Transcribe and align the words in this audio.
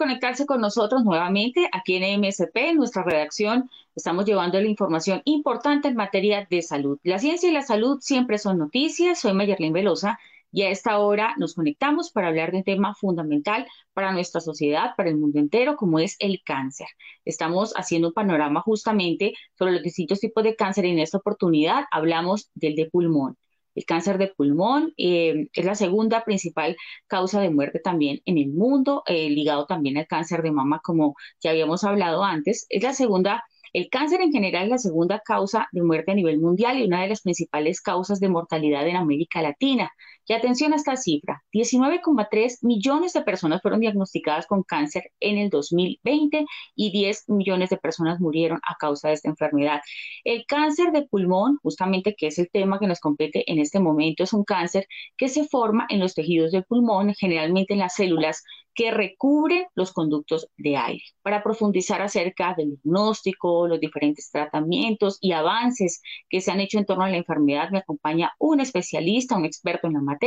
Conectarse 0.00 0.46
con 0.46 0.62
nosotros 0.62 1.04
nuevamente 1.04 1.68
aquí 1.72 1.96
en 1.96 2.22
MSP, 2.22 2.56
en 2.56 2.76
nuestra 2.78 3.02
redacción. 3.02 3.68
Estamos 3.94 4.24
llevando 4.24 4.58
la 4.58 4.66
información 4.66 5.20
importante 5.26 5.88
en 5.88 5.94
materia 5.94 6.46
de 6.48 6.62
salud. 6.62 6.98
La 7.02 7.18
ciencia 7.18 7.50
y 7.50 7.52
la 7.52 7.60
salud 7.60 7.98
siempre 8.00 8.38
son 8.38 8.56
noticias. 8.56 9.20
Soy 9.20 9.34
Mayerlin 9.34 9.74
Velosa 9.74 10.18
y 10.52 10.62
a 10.62 10.70
esta 10.70 10.98
hora 11.00 11.34
nos 11.36 11.52
conectamos 11.52 12.10
para 12.12 12.28
hablar 12.28 12.50
de 12.50 12.58
un 12.58 12.64
tema 12.64 12.94
fundamental 12.94 13.66
para 13.92 14.10
nuestra 14.12 14.40
sociedad, 14.40 14.94
para 14.96 15.10
el 15.10 15.18
mundo 15.18 15.38
entero, 15.38 15.76
como 15.76 15.98
es 15.98 16.16
el 16.18 16.42
cáncer. 16.42 16.88
Estamos 17.26 17.74
haciendo 17.76 18.08
un 18.08 18.14
panorama 18.14 18.62
justamente 18.62 19.34
sobre 19.58 19.72
los 19.72 19.82
distintos 19.82 20.18
tipos 20.20 20.42
de 20.42 20.56
cáncer 20.56 20.86
y 20.86 20.92
en 20.92 20.98
esta 20.98 21.18
oportunidad 21.18 21.84
hablamos 21.90 22.50
del 22.54 22.74
de 22.74 22.86
pulmón. 22.86 23.36
El 23.74 23.84
cáncer 23.84 24.18
de 24.18 24.28
pulmón 24.28 24.92
eh, 24.96 25.48
es 25.52 25.64
la 25.64 25.74
segunda 25.74 26.24
principal 26.24 26.76
causa 27.06 27.40
de 27.40 27.50
muerte 27.50 27.80
también 27.80 28.20
en 28.24 28.38
el 28.38 28.48
mundo, 28.48 29.02
eh, 29.06 29.30
ligado 29.30 29.66
también 29.66 29.98
al 29.98 30.06
cáncer 30.06 30.42
de 30.42 30.52
mama, 30.52 30.80
como 30.82 31.14
ya 31.40 31.50
habíamos 31.50 31.84
hablado 31.84 32.24
antes. 32.24 32.66
Es 32.68 32.82
la 32.82 32.92
segunda 32.94 33.44
el 33.72 33.88
cáncer 33.88 34.20
en 34.20 34.32
general 34.32 34.64
es 34.64 34.70
la 34.70 34.78
segunda 34.78 35.20
causa 35.20 35.68
de 35.72 35.82
muerte 35.82 36.10
a 36.10 36.14
nivel 36.14 36.38
mundial 36.40 36.78
y 36.78 36.84
una 36.84 37.02
de 37.02 37.08
las 37.08 37.22
principales 37.22 37.80
causas 37.80 38.18
de 38.18 38.28
mortalidad 38.28 38.86
en 38.88 38.96
América 38.96 39.42
Latina. 39.42 39.92
Y 40.30 40.32
atención 40.32 40.72
a 40.72 40.76
esta 40.76 40.94
cifra, 40.94 41.42
19,3 41.52 42.58
millones 42.62 43.12
de 43.14 43.22
personas 43.22 43.60
fueron 43.62 43.80
diagnosticadas 43.80 44.46
con 44.46 44.62
cáncer 44.62 45.10
en 45.18 45.38
el 45.38 45.50
2020 45.50 46.46
y 46.76 46.92
10 46.92 47.30
millones 47.30 47.70
de 47.70 47.78
personas 47.78 48.20
murieron 48.20 48.60
a 48.62 48.76
causa 48.78 49.08
de 49.08 49.14
esta 49.14 49.28
enfermedad. 49.28 49.80
El 50.22 50.46
cáncer 50.46 50.92
de 50.92 51.02
pulmón, 51.02 51.58
justamente 51.64 52.14
que 52.16 52.28
es 52.28 52.38
el 52.38 52.48
tema 52.48 52.78
que 52.78 52.86
nos 52.86 53.00
compete 53.00 53.50
en 53.50 53.58
este 53.58 53.80
momento, 53.80 54.22
es 54.22 54.32
un 54.32 54.44
cáncer 54.44 54.86
que 55.16 55.28
se 55.28 55.48
forma 55.48 55.88
en 55.88 55.98
los 55.98 56.14
tejidos 56.14 56.52
del 56.52 56.62
pulmón, 56.62 57.12
generalmente 57.18 57.72
en 57.72 57.80
las 57.80 57.96
células 57.96 58.44
que 58.74 58.90
recubren 58.90 59.66
los 59.74 59.92
conductos 59.92 60.48
de 60.56 60.76
aire. 60.76 61.02
Para 61.22 61.42
profundizar 61.42 62.02
acerca 62.02 62.54
del 62.56 62.78
diagnóstico, 62.82 63.66
los 63.66 63.80
diferentes 63.80 64.30
tratamientos 64.30 65.18
y 65.20 65.32
avances 65.32 66.00
que 66.28 66.40
se 66.40 66.50
han 66.50 66.60
hecho 66.60 66.78
en 66.78 66.86
torno 66.86 67.04
a 67.04 67.10
la 67.10 67.16
enfermedad, 67.16 67.70
me 67.70 67.78
acompaña 67.78 68.32
un 68.38 68.60
especialista, 68.60 69.36
un 69.36 69.44
experto 69.44 69.86
en 69.86 69.94
la 69.94 70.00
materia, 70.00 70.19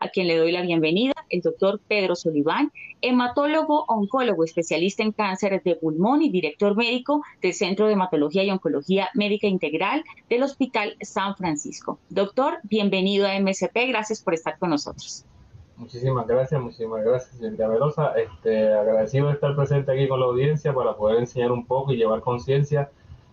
a 0.00 0.08
quien 0.08 0.26
le 0.26 0.38
doy 0.38 0.52
la 0.52 0.62
bienvenida, 0.62 1.12
el 1.28 1.42
doctor 1.42 1.78
Pedro 1.86 2.16
Soliván, 2.16 2.72
hematólogo, 3.02 3.84
oncólogo, 3.88 4.42
especialista 4.42 5.02
en 5.02 5.12
cáncer 5.12 5.62
de 5.62 5.76
pulmón 5.76 6.22
y 6.22 6.30
director 6.30 6.74
médico 6.74 7.22
del 7.42 7.52
Centro 7.52 7.86
de 7.86 7.92
Hematología 7.92 8.42
y 8.42 8.50
Oncología 8.50 9.10
Médica 9.12 9.46
Integral 9.46 10.02
del 10.30 10.44
Hospital 10.44 10.96
San 11.02 11.36
Francisco. 11.36 11.98
Doctor, 12.08 12.58
bienvenido 12.62 13.26
a 13.26 13.38
MSP, 13.38 13.88
gracias 13.88 14.22
por 14.22 14.32
estar 14.32 14.58
con 14.58 14.70
nosotros. 14.70 15.26
Muchísimas 15.76 16.26
gracias, 16.26 16.62
muchísimas 16.62 17.04
gracias, 17.04 17.36
señorita 17.36 17.68
Velosa. 17.68 18.14
Este, 18.16 18.72
agradecido 18.72 19.26
de 19.26 19.34
estar 19.34 19.54
presente 19.54 19.92
aquí 19.92 20.08
con 20.08 20.20
la 20.20 20.26
audiencia 20.26 20.72
para 20.72 20.96
poder 20.96 21.18
enseñar 21.18 21.52
un 21.52 21.66
poco 21.66 21.92
y 21.92 21.96
llevar 21.98 22.22
conciencia 22.22 22.90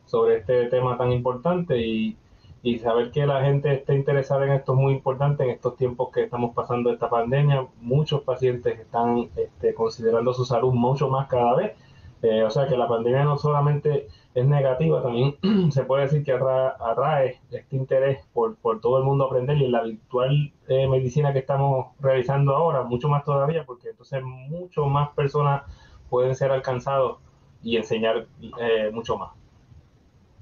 sobre 0.07 0.39
este 0.39 0.65
tema 0.65 0.97
tan 0.97 1.13
importante 1.13 1.77
y, 1.77 2.17
y, 2.63 2.79
saber 2.79 3.11
que 3.11 3.25
la 3.25 3.41
gente 3.41 3.73
esté 3.73 3.95
interesada 3.95 4.45
en 4.45 4.53
esto 4.53 4.73
es 4.73 4.79
muy 4.79 4.93
importante 4.93 5.43
en 5.43 5.49
estos 5.51 5.75
tiempos 5.77 6.09
que 6.11 6.23
estamos 6.23 6.53
pasando 6.53 6.91
esta 6.91 7.09
pandemia. 7.09 7.67
Muchos 7.79 8.21
pacientes 8.21 8.79
están 8.79 9.29
este, 9.35 9.73
considerando 9.73 10.33
su 10.33 10.45
salud 10.45 10.73
mucho 10.73 11.09
más 11.09 11.27
cada 11.27 11.55
vez. 11.55 11.73
Eh, 12.21 12.43
o 12.43 12.51
sea 12.51 12.67
que 12.67 12.77
la 12.77 12.87
pandemia 12.87 13.23
no 13.23 13.37
solamente 13.37 14.07
es 14.35 14.45
negativa, 14.45 15.01
también 15.01 15.35
se 15.71 15.83
puede 15.83 16.03
decir 16.03 16.23
que 16.23 16.33
atrae, 16.33 17.39
este 17.49 17.75
interés 17.75 18.25
por, 18.31 18.55
por, 18.57 18.79
todo 18.79 18.99
el 18.99 19.03
mundo 19.05 19.25
aprender 19.25 19.57
y 19.57 19.65
en 19.65 19.71
la 19.71 19.81
virtual 19.81 20.53
eh, 20.67 20.87
medicina 20.87 21.33
que 21.33 21.39
estamos 21.39 21.87
realizando 21.99 22.55
ahora, 22.55 22.83
mucho 22.83 23.09
más 23.09 23.23
todavía, 23.25 23.65
porque 23.65 23.89
entonces 23.89 24.21
mucho 24.23 24.85
más 24.85 25.09
personas 25.09 25.63
pueden 26.09 26.35
ser 26.35 26.51
alcanzados 26.51 27.17
y 27.63 27.77
enseñar 27.77 28.27
eh, 28.59 28.91
mucho 28.93 29.17
más. 29.17 29.40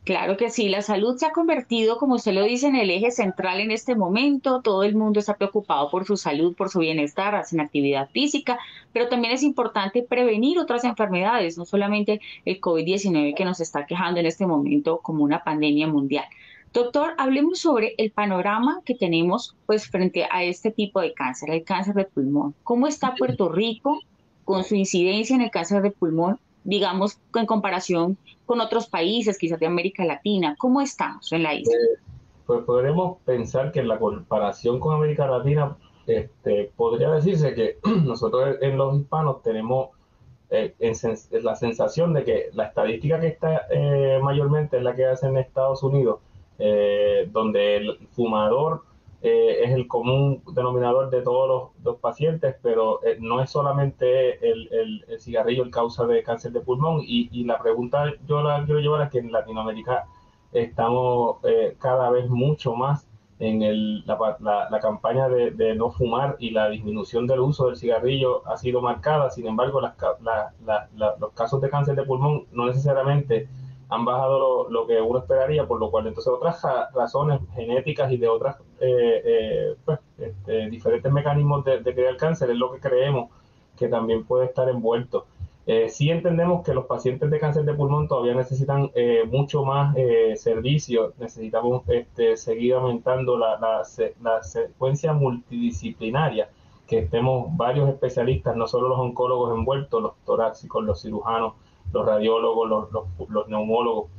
Claro 0.04 0.38
que 0.38 0.50
sí, 0.50 0.70
la 0.70 0.82
salud 0.82 1.18
se 1.18 1.26
ha 1.26 1.32
convertido, 1.32 1.98
como 1.98 2.16
usted 2.16 2.34
lo 2.34 2.44
dice, 2.44 2.68
en 2.68 2.76
el 2.76 2.90
eje 2.90 3.12
central 3.12 3.60
en 3.60 3.70
este 3.70 3.96
momento. 3.96 4.62
Todo 4.62 4.84
el 4.84 4.96
mundo 4.96 5.20
está 5.20 5.36
preocupado 5.36 5.92
por 5.92 6.06
su 6.06 6.18
salud, 6.18 6.56
por 6.56 6.70
su 6.70 6.80
bienestar, 6.80 7.36
hacen 7.36 7.60
actividad 7.60 8.10
física, 8.10 8.58
pero 8.92 9.08
también 9.08 9.34
es 9.34 9.44
importante 9.44 10.02
prevenir 10.02 10.58
otras 10.58 10.84
enfermedades, 10.84 11.58
no 11.58 11.66
solamente 11.66 12.22
el 12.46 12.60
COVID-19 12.60 13.36
que 13.36 13.46
nos 13.46 13.60
está 13.60 13.86
quejando 13.86 14.20
en 14.20 14.26
este 14.26 14.48
momento 14.48 15.00
como 15.00 15.24
una 15.24 15.44
pandemia 15.44 15.88
mundial. 15.88 16.26
Doctor, 16.74 17.14
hablemos 17.18 17.60
sobre 17.60 17.96
el 17.98 18.12
panorama 18.12 18.82
que 18.86 18.96
tenemos 18.96 19.56
pues 19.66 19.88
frente 19.88 20.28
a 20.32 20.44
este 20.44 20.72
tipo 20.72 21.02
de 21.02 21.14
cáncer, 21.14 21.50
el 21.50 21.64
cáncer 21.64 21.96
de 21.96 22.06
pulmón. 22.06 22.54
¿Cómo 22.64 22.88
está 22.88 23.16
Puerto 23.16 23.50
Rico 23.50 24.00
con 24.46 24.64
su 24.64 24.76
incidencia 24.76 25.36
en 25.36 25.42
el 25.42 25.52
cáncer 25.52 25.82
de 25.82 25.92
pulmón 25.92 26.40
digamos, 26.64 27.20
en 27.36 27.46
comparación 27.46 28.18
con 28.46 28.62
otros 28.62 28.88
países, 28.88 29.38
quizás 29.38 29.60
de 29.60 29.68
América 29.68 30.06
Latina? 30.06 30.56
¿Cómo 30.58 30.82
estamos 30.82 31.32
en 31.32 31.44
la 31.44 31.54
isla? 31.54 31.74
Pues, 31.76 32.00
pues 32.46 32.64
podremos 32.66 33.18
pensar 33.26 33.72
que 33.72 33.80
en 33.80 33.88
la 33.88 34.00
comparación 34.00 34.80
con 34.80 34.96
América 34.96 35.28
Latina, 35.28 35.76
este, 36.08 36.72
podría 36.76 37.12
decirse 37.12 37.54
que 37.54 37.78
nosotros 38.04 38.58
en 38.62 38.78
los 38.78 38.98
hispanos 38.98 39.44
tenemos 39.44 39.90
eh, 40.50 40.74
la 41.44 41.56
sensación 41.56 42.14
de 42.14 42.24
que 42.24 42.50
la 42.54 42.66
estadística 42.66 43.20
que 43.20 43.28
está 43.28 43.68
eh, 43.70 44.20
mayormente 44.22 44.78
es 44.78 44.84
la 44.84 44.96
que 44.96 45.06
hace 45.06 45.28
en 45.28 45.38
Estados 45.38 45.84
Unidos, 45.84 46.22
eh, 46.58 47.30
donde 47.32 47.78
el 47.78 48.08
fumador 48.14 48.84
eh, 49.22 49.64
es 49.66 49.72
el 49.72 49.88
común 49.88 50.42
denominador 50.54 51.10
de 51.10 51.22
todos 51.22 51.72
los, 51.84 51.98
pacientes, 51.98 52.56
pero 52.62 53.04
eh, 53.04 53.18
no 53.20 53.42
es 53.42 53.50
solamente 53.50 54.50
el, 54.50 54.70
el, 54.72 55.20
cigarrillo 55.20 55.64
el 55.64 55.72
causa 55.72 56.06
de 56.06 56.24
cáncer 56.24 56.54
de 56.54 56.62
pulmón. 56.62 57.02
Y, 57.06 57.44
la 57.44 57.60
pregunta 57.60 58.06
yo 58.26 58.42
la 58.42 58.64
quiero 58.66 58.80
llevar 58.80 59.02
a 59.02 59.10
que 59.10 59.20
en 59.20 59.32
Latinoamérica 59.32 60.06
estamos 60.54 61.38
eh, 61.44 61.76
cada 61.80 62.10
vez 62.12 62.30
mucho 62.30 62.76
más 62.76 63.08
en 63.40 63.62
el, 63.62 64.06
la, 64.06 64.68
la, 64.70 64.80
campaña 64.80 65.28
de, 65.30 65.76
no 65.76 65.92
fumar 65.92 66.36
y 66.40 66.52
la 66.52 66.70
disminución 66.70 67.28
del 67.28 67.40
uso 67.40 67.68
del 67.68 67.78
cigarrillo 67.78 68.48
ha 68.48 68.58
sido 68.58 68.82
marcada. 68.82 69.30
Sin 69.32 69.48
embargo, 69.48 69.82
las, 69.82 69.96
los 71.20 71.32
casos 71.34 71.62
de 71.62 71.70
cáncer 71.70 71.96
de 71.96 72.04
pulmón 72.04 72.46
no 72.52 72.68
necesariamente 72.68 73.50
han 73.90 74.06
bajado 74.06 74.70
lo, 74.70 74.88
que 74.88 75.02
uno 75.02 75.20
esperaría, 75.20 75.68
por 75.68 75.80
lo 75.80 75.90
cual 75.90 76.08
entonces 76.08 76.32
otras 76.32 76.62
razones 76.94 77.42
genéticas 77.56 78.12
y 78.12 78.18
de 78.18 78.28
otras 78.28 78.58
eh, 78.80 79.22
eh, 79.26 79.76
pues, 79.84 80.00
este, 80.20 80.70
diferentes 80.70 81.12
mecanismos 81.12 81.66
de, 81.66 81.82
crear 81.82 82.16
cáncer 82.16 82.52
es 82.52 82.58
lo 82.58 82.72
que 82.72 82.80
creemos 82.80 83.32
que 83.76 83.88
también 83.88 84.26
puede 84.26 84.46
estar 84.46 84.70
envuelto. 84.70 85.26
Eh, 85.66 85.90
sí 85.90 86.10
entendemos 86.12 86.64
que 86.64 86.74
los 86.74 86.86
pacientes 86.86 87.30
de 87.32 87.40
cáncer 87.40 87.64
de 87.64 87.74
pulmón 87.74 88.08
todavía 88.08 88.36
necesitan 88.36 88.92
eh, 88.94 89.24
mucho 89.30 89.64
más 89.64 89.96
servicio, 90.36 91.14
necesitamos 91.18 91.88
este, 91.90 92.38
seguir 92.38 92.76
aumentando 92.76 93.38
la, 93.38 93.60
la, 93.60 93.84
la 94.22 94.44
secuencia 94.44 95.14
multidisciplinaria, 95.14 96.50
que 96.88 97.00
estemos 97.00 97.56
varios 97.56 97.90
especialistas, 97.90 98.56
no 98.56 98.68
solo 98.68 98.90
los 98.90 99.00
oncólogos 99.00 99.56
envueltos, 99.56 100.02
los 100.02 100.14
torácicos, 100.26 100.84
los 100.84 101.02
cirujanos, 101.02 101.54
los 101.92 102.06
radiólogos, 102.06 102.70
los, 102.92 103.30
los, 103.30 103.48
neumólogos. 103.48 104.10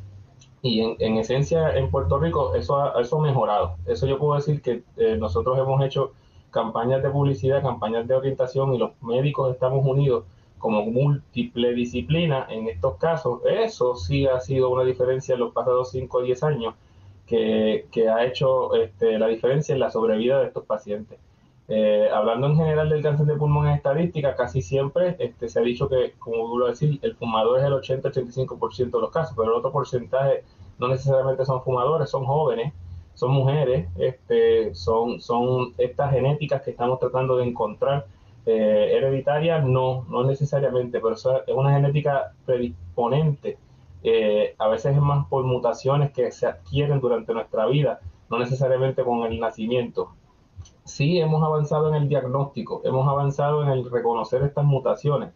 Y 0.62 0.81
en, 0.81 0.97
en, 0.98 1.16
esencia, 1.16 1.75
en 1.76 1.90
Puerto 1.90 2.19
Rico, 2.19 2.55
eso 2.55 2.76
ha, 2.76 3.00
eso 3.00 3.19
ha 3.19 3.22
mejorado. 3.22 3.76
Eso 3.87 4.06
yo 4.06 4.19
puedo 4.19 4.34
decir 4.34 4.61
que 4.61 4.82
eh, 4.96 5.17
nosotros 5.19 5.58
hemos 5.58 5.82
hecho 5.82 6.12
campañas 6.50 7.02
de 7.02 7.11
publicidad, 7.11 7.62
campañas 7.62 8.06
de 8.06 8.14
orientación 8.14 8.75
y 8.75 8.78
los 8.78 8.90
médicos 9.02 9.52
estamos 9.52 9.87
unidos 9.87 10.25
como 10.58 10.84
múltiple 10.84 11.72
disciplina 11.72 12.46
en 12.50 12.69
estos 12.69 12.96
casos. 12.96 13.40
Eso 13.46 13.96
sí 13.96 14.26
ha 14.26 14.40
sido 14.40 14.70
una 14.70 14.84
diferencia 14.84 15.34
en 15.34 15.40
los 15.40 15.52
pasados 15.52 15.90
5 15.90 16.19
o 16.19 16.22
10 16.22 16.43
años 16.43 16.75
que, 17.26 17.87
que 17.90 18.08
ha 18.08 18.25
hecho 18.26 18.75
este, 18.75 19.19
la 19.19 19.28
diferencia 19.28 19.72
en 19.72 19.81
la 19.81 19.90
sobrevida 19.90 20.40
de 20.40 20.49
estos 20.49 20.64
pacientes. 20.67 21.19
Eh, 21.72 22.08
hablando 22.12 22.49
en 22.49 22.56
general 22.56 22.88
del 22.88 23.00
cáncer 23.00 23.26
de 23.26 23.37
pulmón 23.37 23.69
en 23.69 23.75
estadística, 23.75 24.34
casi 24.34 24.61
siempre 24.61 25.14
este, 25.20 25.49
se 25.49 25.61
ha 25.61 25.62
dicho 25.62 25.88
que, 25.88 26.14
como 26.19 26.64
a 26.64 26.70
decir, 26.70 26.99
el 27.00 27.14
fumador 27.14 27.61
es 27.61 27.64
el 27.64 27.75
80-85% 27.75 28.90
de 28.90 29.00
los 29.00 29.12
casos, 29.12 29.34
pero 29.37 29.52
el 29.52 29.58
otro 29.58 29.70
porcentaje 29.70 30.43
no 30.81 30.88
necesariamente 30.88 31.44
son 31.44 31.62
fumadores, 31.62 32.11
son 32.11 32.25
jóvenes, 32.25 32.72
son 33.14 33.31
mujeres, 33.31 33.87
este, 33.96 34.75
son, 34.75 35.20
son 35.20 35.72
estas 35.78 36.11
genéticas 36.11 36.62
que 36.62 36.72
estamos 36.72 36.99
tratando 36.99 37.37
de 37.37 37.44
encontrar. 37.44 38.05
Eh, 38.46 38.96
hereditarias 38.96 39.64
no, 39.64 40.05
no 40.08 40.25
necesariamente, 40.25 40.99
pero 40.99 41.14
es 41.14 41.25
una 41.55 41.72
genética 41.72 42.32
predisponente. 42.46 43.58
Eh, 44.02 44.56
a 44.58 44.67
veces 44.67 44.96
es 44.96 45.00
más 45.00 45.25
por 45.28 45.44
mutaciones 45.44 46.11
que 46.11 46.32
se 46.32 46.49
adquieren 46.49 46.99
durante 46.99 47.32
nuestra 47.32 47.67
vida, 47.67 48.00
no 48.28 48.40
necesariamente 48.40 49.05
con 49.05 49.22
el 49.25 49.38
nacimiento. 49.38 50.17
Sí 50.90 51.20
hemos 51.20 51.42
avanzado 51.42 51.88
en 51.88 51.94
el 51.94 52.08
diagnóstico, 52.08 52.82
hemos 52.84 53.06
avanzado 53.08 53.62
en 53.62 53.70
el 53.70 53.90
reconocer 53.90 54.42
estas 54.42 54.64
mutaciones 54.64 55.32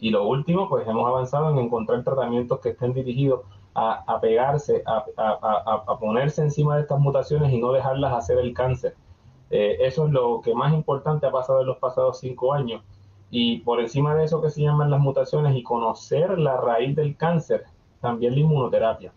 y 0.00 0.10
lo 0.10 0.28
último, 0.28 0.68
pues 0.68 0.86
hemos 0.86 1.06
avanzado 1.06 1.50
en 1.50 1.58
encontrar 1.58 2.04
tratamientos 2.04 2.60
que 2.60 2.70
estén 2.70 2.92
dirigidos 2.92 3.40
a, 3.74 4.18
pegarse, 4.20 4.82
a, 4.86 5.98
ponerse 6.00 6.42
encima 6.42 6.76
de 6.76 6.82
estas 6.82 6.98
mutaciones 6.98 7.52
y 7.52 7.60
no 7.60 7.72
dejarlas 7.72 8.12
hacer 8.12 8.38
el 8.38 8.52
cáncer. 8.52 8.96
Eh, 9.50 9.78
eso 9.80 10.06
es 10.06 10.12
lo 10.12 10.40
que 10.40 10.54
más 10.54 10.74
importante 10.74 11.26
ha 11.26 11.30
pasado 11.30 11.60
en 11.60 11.68
los 11.68 11.78
pasados 11.78 12.18
cinco 12.18 12.52
años. 12.52 12.82
Y 13.30 13.58
por 13.60 13.80
encima 13.80 14.14
de 14.16 14.24
eso 14.24 14.40
que 14.42 14.50
se 14.50 14.62
llaman 14.62 14.90
las 14.90 15.00
mutaciones 15.00 15.54
y 15.54 15.62
conocer 15.62 16.38
la 16.38 16.56
raíz 16.56 16.96
del 16.96 17.16
cáncer, 17.16 17.64
también 18.00 18.34
la 18.34 18.40
inmunoterapia. 18.40 19.12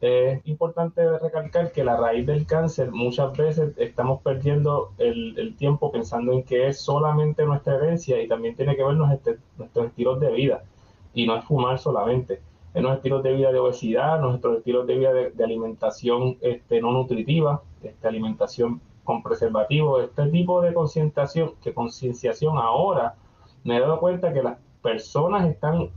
Es 0.00 0.40
importante 0.46 1.18
recalcar 1.18 1.72
que 1.72 1.84
la 1.84 1.96
raíz 1.96 2.26
del 2.26 2.46
cáncer 2.46 2.90
muchas 2.90 3.36
veces 3.36 3.74
estamos 3.76 4.22
perdiendo 4.22 4.92
el, 4.96 5.54
tiempo 5.58 5.92
pensando 5.92 6.32
en 6.32 6.42
que 6.42 6.68
es 6.68 6.80
solamente 6.80 7.44
nuestra 7.44 7.76
herencia 7.76 8.20
y 8.22 8.26
también 8.26 8.56
tiene 8.56 8.76
que 8.76 8.82
ver 8.82 8.94
nuestros, 8.94 9.36
nuestros 9.58 9.86
estilos 9.86 10.18
de 10.20 10.32
vida. 10.32 10.64
Y 11.12 11.26
no 11.26 11.36
es 11.36 11.44
fumar 11.44 11.78
solamente 11.78 12.40
en 12.72 12.84
los 12.84 12.96
estilos 12.96 13.22
de 13.22 13.34
vida 13.34 13.52
de 13.52 13.58
obesidad, 13.58 14.20
nuestros 14.20 14.58
estilos 14.58 14.86
de 14.86 14.96
vida 14.96 15.12
de, 15.12 15.44
alimentación 15.44 16.38
este, 16.40 16.80
no 16.80 16.92
nutritiva, 16.92 17.62
este, 17.82 18.08
alimentación 18.08 18.80
con 19.04 19.22
preservativos, 19.22 20.04
este 20.04 20.26
tipo 20.28 20.60
de 20.62 20.72
concienciación, 20.72 21.54
que 21.62 21.74
concienciación 21.74 22.58
ahora 22.58 23.16
me 23.64 23.76
he 23.76 23.80
dado 23.80 23.98
cuenta 23.98 24.32
que 24.32 24.42
las 24.42 24.58
personas 24.82 25.48
están 25.48 25.90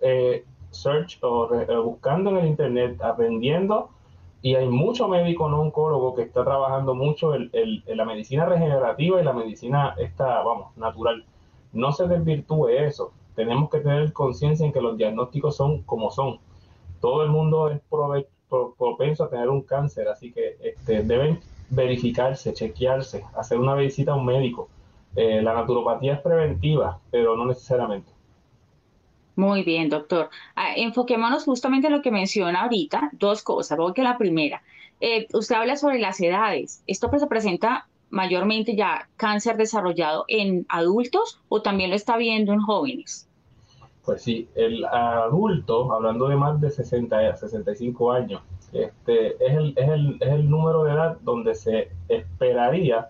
eh, 0.00 0.44
search 0.74 1.18
o 1.22 1.48
buscando 1.82 2.30
en 2.30 2.36
el 2.38 2.46
internet, 2.46 3.00
aprendiendo 3.02 3.90
y 4.42 4.56
hay 4.56 4.68
mucho 4.68 5.08
médico 5.08 5.48
no 5.48 5.62
oncólogo 5.62 6.14
que 6.14 6.22
está 6.22 6.44
trabajando 6.44 6.94
mucho 6.94 7.34
en 7.34 7.50
la 7.86 8.04
medicina 8.04 8.44
regenerativa 8.44 9.20
y 9.20 9.24
la 9.24 9.32
medicina 9.32 9.94
esta, 9.98 10.42
vamos, 10.42 10.76
natural. 10.76 11.24
No 11.72 11.92
se 11.92 12.06
desvirtúe 12.06 12.68
eso 12.68 13.12
tenemos 13.34 13.70
que 13.70 13.80
tener 13.80 14.12
conciencia 14.12 14.64
en 14.64 14.72
que 14.72 14.80
los 14.80 14.96
diagnósticos 14.96 15.56
son 15.56 15.82
como 15.82 16.10
son. 16.10 16.38
Todo 17.00 17.22
el 17.22 17.30
mundo 17.30 17.68
es 17.70 17.80
propenso 18.78 19.24
a 19.24 19.28
tener 19.28 19.48
un 19.48 19.62
cáncer, 19.62 20.08
así 20.08 20.32
que 20.32 20.56
este, 20.62 21.02
deben 21.02 21.40
verificarse, 21.70 22.52
chequearse, 22.52 23.24
hacer 23.36 23.58
una 23.58 23.74
visita 23.74 24.12
a 24.12 24.14
un 24.14 24.24
médico. 24.24 24.68
Eh, 25.16 25.42
la 25.42 25.54
naturopatía 25.54 26.14
es 26.14 26.20
preventiva, 26.20 27.00
pero 27.10 27.36
no 27.36 27.46
necesariamente. 27.46 28.10
Muy 29.36 29.64
bien, 29.64 29.88
doctor. 29.88 30.30
Ah, 30.54 30.74
enfoquémonos 30.76 31.44
justamente 31.44 31.88
en 31.88 31.94
lo 31.94 32.02
que 32.02 32.10
menciona 32.10 32.62
ahorita, 32.62 33.10
dos 33.12 33.42
cosas. 33.42 33.76
Porque 33.76 34.02
la 34.02 34.16
primera, 34.16 34.62
eh, 35.00 35.26
usted 35.32 35.56
habla 35.56 35.76
sobre 35.76 35.98
las 35.98 36.20
edades. 36.20 36.82
Esto 36.86 37.10
pues 37.10 37.22
se 37.22 37.28
presenta 37.28 37.86
mayormente 38.14 38.76
ya 38.76 39.08
cáncer 39.16 39.56
desarrollado 39.56 40.24
en 40.28 40.64
adultos 40.68 41.40
o 41.48 41.62
también 41.62 41.90
lo 41.90 41.96
está 41.96 42.16
viendo 42.16 42.52
en 42.52 42.60
jóvenes? 42.60 43.28
Pues 44.04 44.22
sí, 44.22 44.48
el 44.54 44.84
adulto, 44.84 45.92
hablando 45.92 46.28
de 46.28 46.36
más 46.36 46.60
de 46.60 46.70
60 46.70 47.18
a 47.18 47.36
65 47.36 48.12
años, 48.12 48.42
este, 48.72 49.32
es, 49.44 49.56
el, 49.56 49.74
es, 49.76 49.88
el, 49.88 50.18
es 50.20 50.28
el 50.28 50.48
número 50.48 50.84
de 50.84 50.92
edad 50.92 51.18
donde 51.22 51.54
se 51.54 51.88
esperaría 52.08 53.08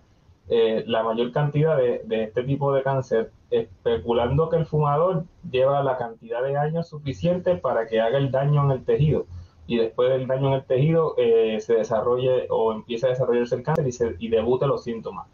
eh, 0.49 0.85
la 0.87 1.03
mayor 1.03 1.33
cantidad 1.33 1.77
de, 1.77 2.03
de, 2.05 2.25
este 2.25 2.45
tipo 2.45 2.73
de 2.73 2.83
cáncer, 2.83 3.31
especulando 3.59 4.49
que 4.49 4.57
el 4.57 4.67
fumador 4.67 5.25
lleva 5.51 5.83
la 5.83 5.97
cantidad 5.97 6.43
de 6.43 6.57
años 6.57 6.89
suficiente 6.89 7.57
para 7.57 7.87
que 7.87 8.01
haga 8.01 8.19
el 8.19 8.31
daño 8.31 8.65
en 8.65 8.71
el 8.73 8.85
tejido 8.85 9.27
y 9.67 9.79
después 9.79 10.11
del 10.11 10.27
daño 10.27 10.49
en 10.49 10.55
el 10.55 10.65
tejido 10.65 11.15
eh, 11.17 11.59
se 11.61 11.75
desarrolle 11.75 12.47
o 12.51 12.73
empieza 12.73 13.07
a 13.07 13.11
desarrollarse 13.11 13.55
el 13.55 13.63
cáncer 13.63 13.87
y, 13.87 13.93
se, 13.93 14.17
y 14.19 14.29
debute 14.29 14.67
los 14.67 14.85
síntomas. 14.85 15.27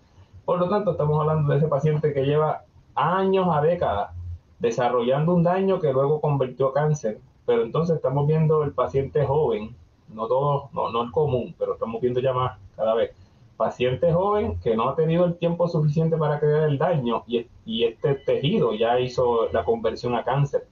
Por 0.44 0.58
lo 0.58 0.68
tanto, 0.68 0.92
estamos 0.92 1.20
hablando 1.20 1.52
de 1.52 1.58
ese 1.58 1.68
paciente 1.68 2.12
que 2.12 2.24
lleva 2.24 2.64
años 2.94 3.48
a 3.50 3.60
décadas 3.60 4.14
desarrollando 4.58 5.34
un 5.34 5.42
daño 5.42 5.80
que 5.80 5.92
luego 5.92 6.20
convirtió 6.20 6.68
a 6.68 6.74
cáncer. 6.74 7.18
Pero 7.46 7.62
entonces 7.62 7.96
estamos 7.96 8.26
viendo 8.26 8.62
el 8.62 8.72
paciente 8.72 9.24
joven, 9.24 9.74
no 10.08 10.28
todo, 10.28 10.68
no, 10.72 10.90
no 10.92 11.02
el 11.02 11.10
común, 11.10 11.54
pero 11.58 11.74
estamos 11.74 12.00
viendo 12.00 12.20
ya 12.20 12.32
más 12.32 12.58
cada 12.76 12.94
vez. 12.94 13.12
Paciente 13.60 14.10
joven 14.10 14.58
que 14.60 14.74
no 14.74 14.88
ha 14.88 14.96
tenido 14.96 15.26
el 15.26 15.36
tiempo 15.36 15.68
suficiente 15.68 16.16
para 16.16 16.40
crear 16.40 16.62
el 16.62 16.78
daño 16.78 17.24
y, 17.26 17.46
este 17.84 18.14
tejido 18.14 18.72
ya 18.72 18.98
hizo 18.98 19.52
la 19.52 19.66
conversión 19.66 20.14
a 20.14 20.24
cáncer. 20.24 20.66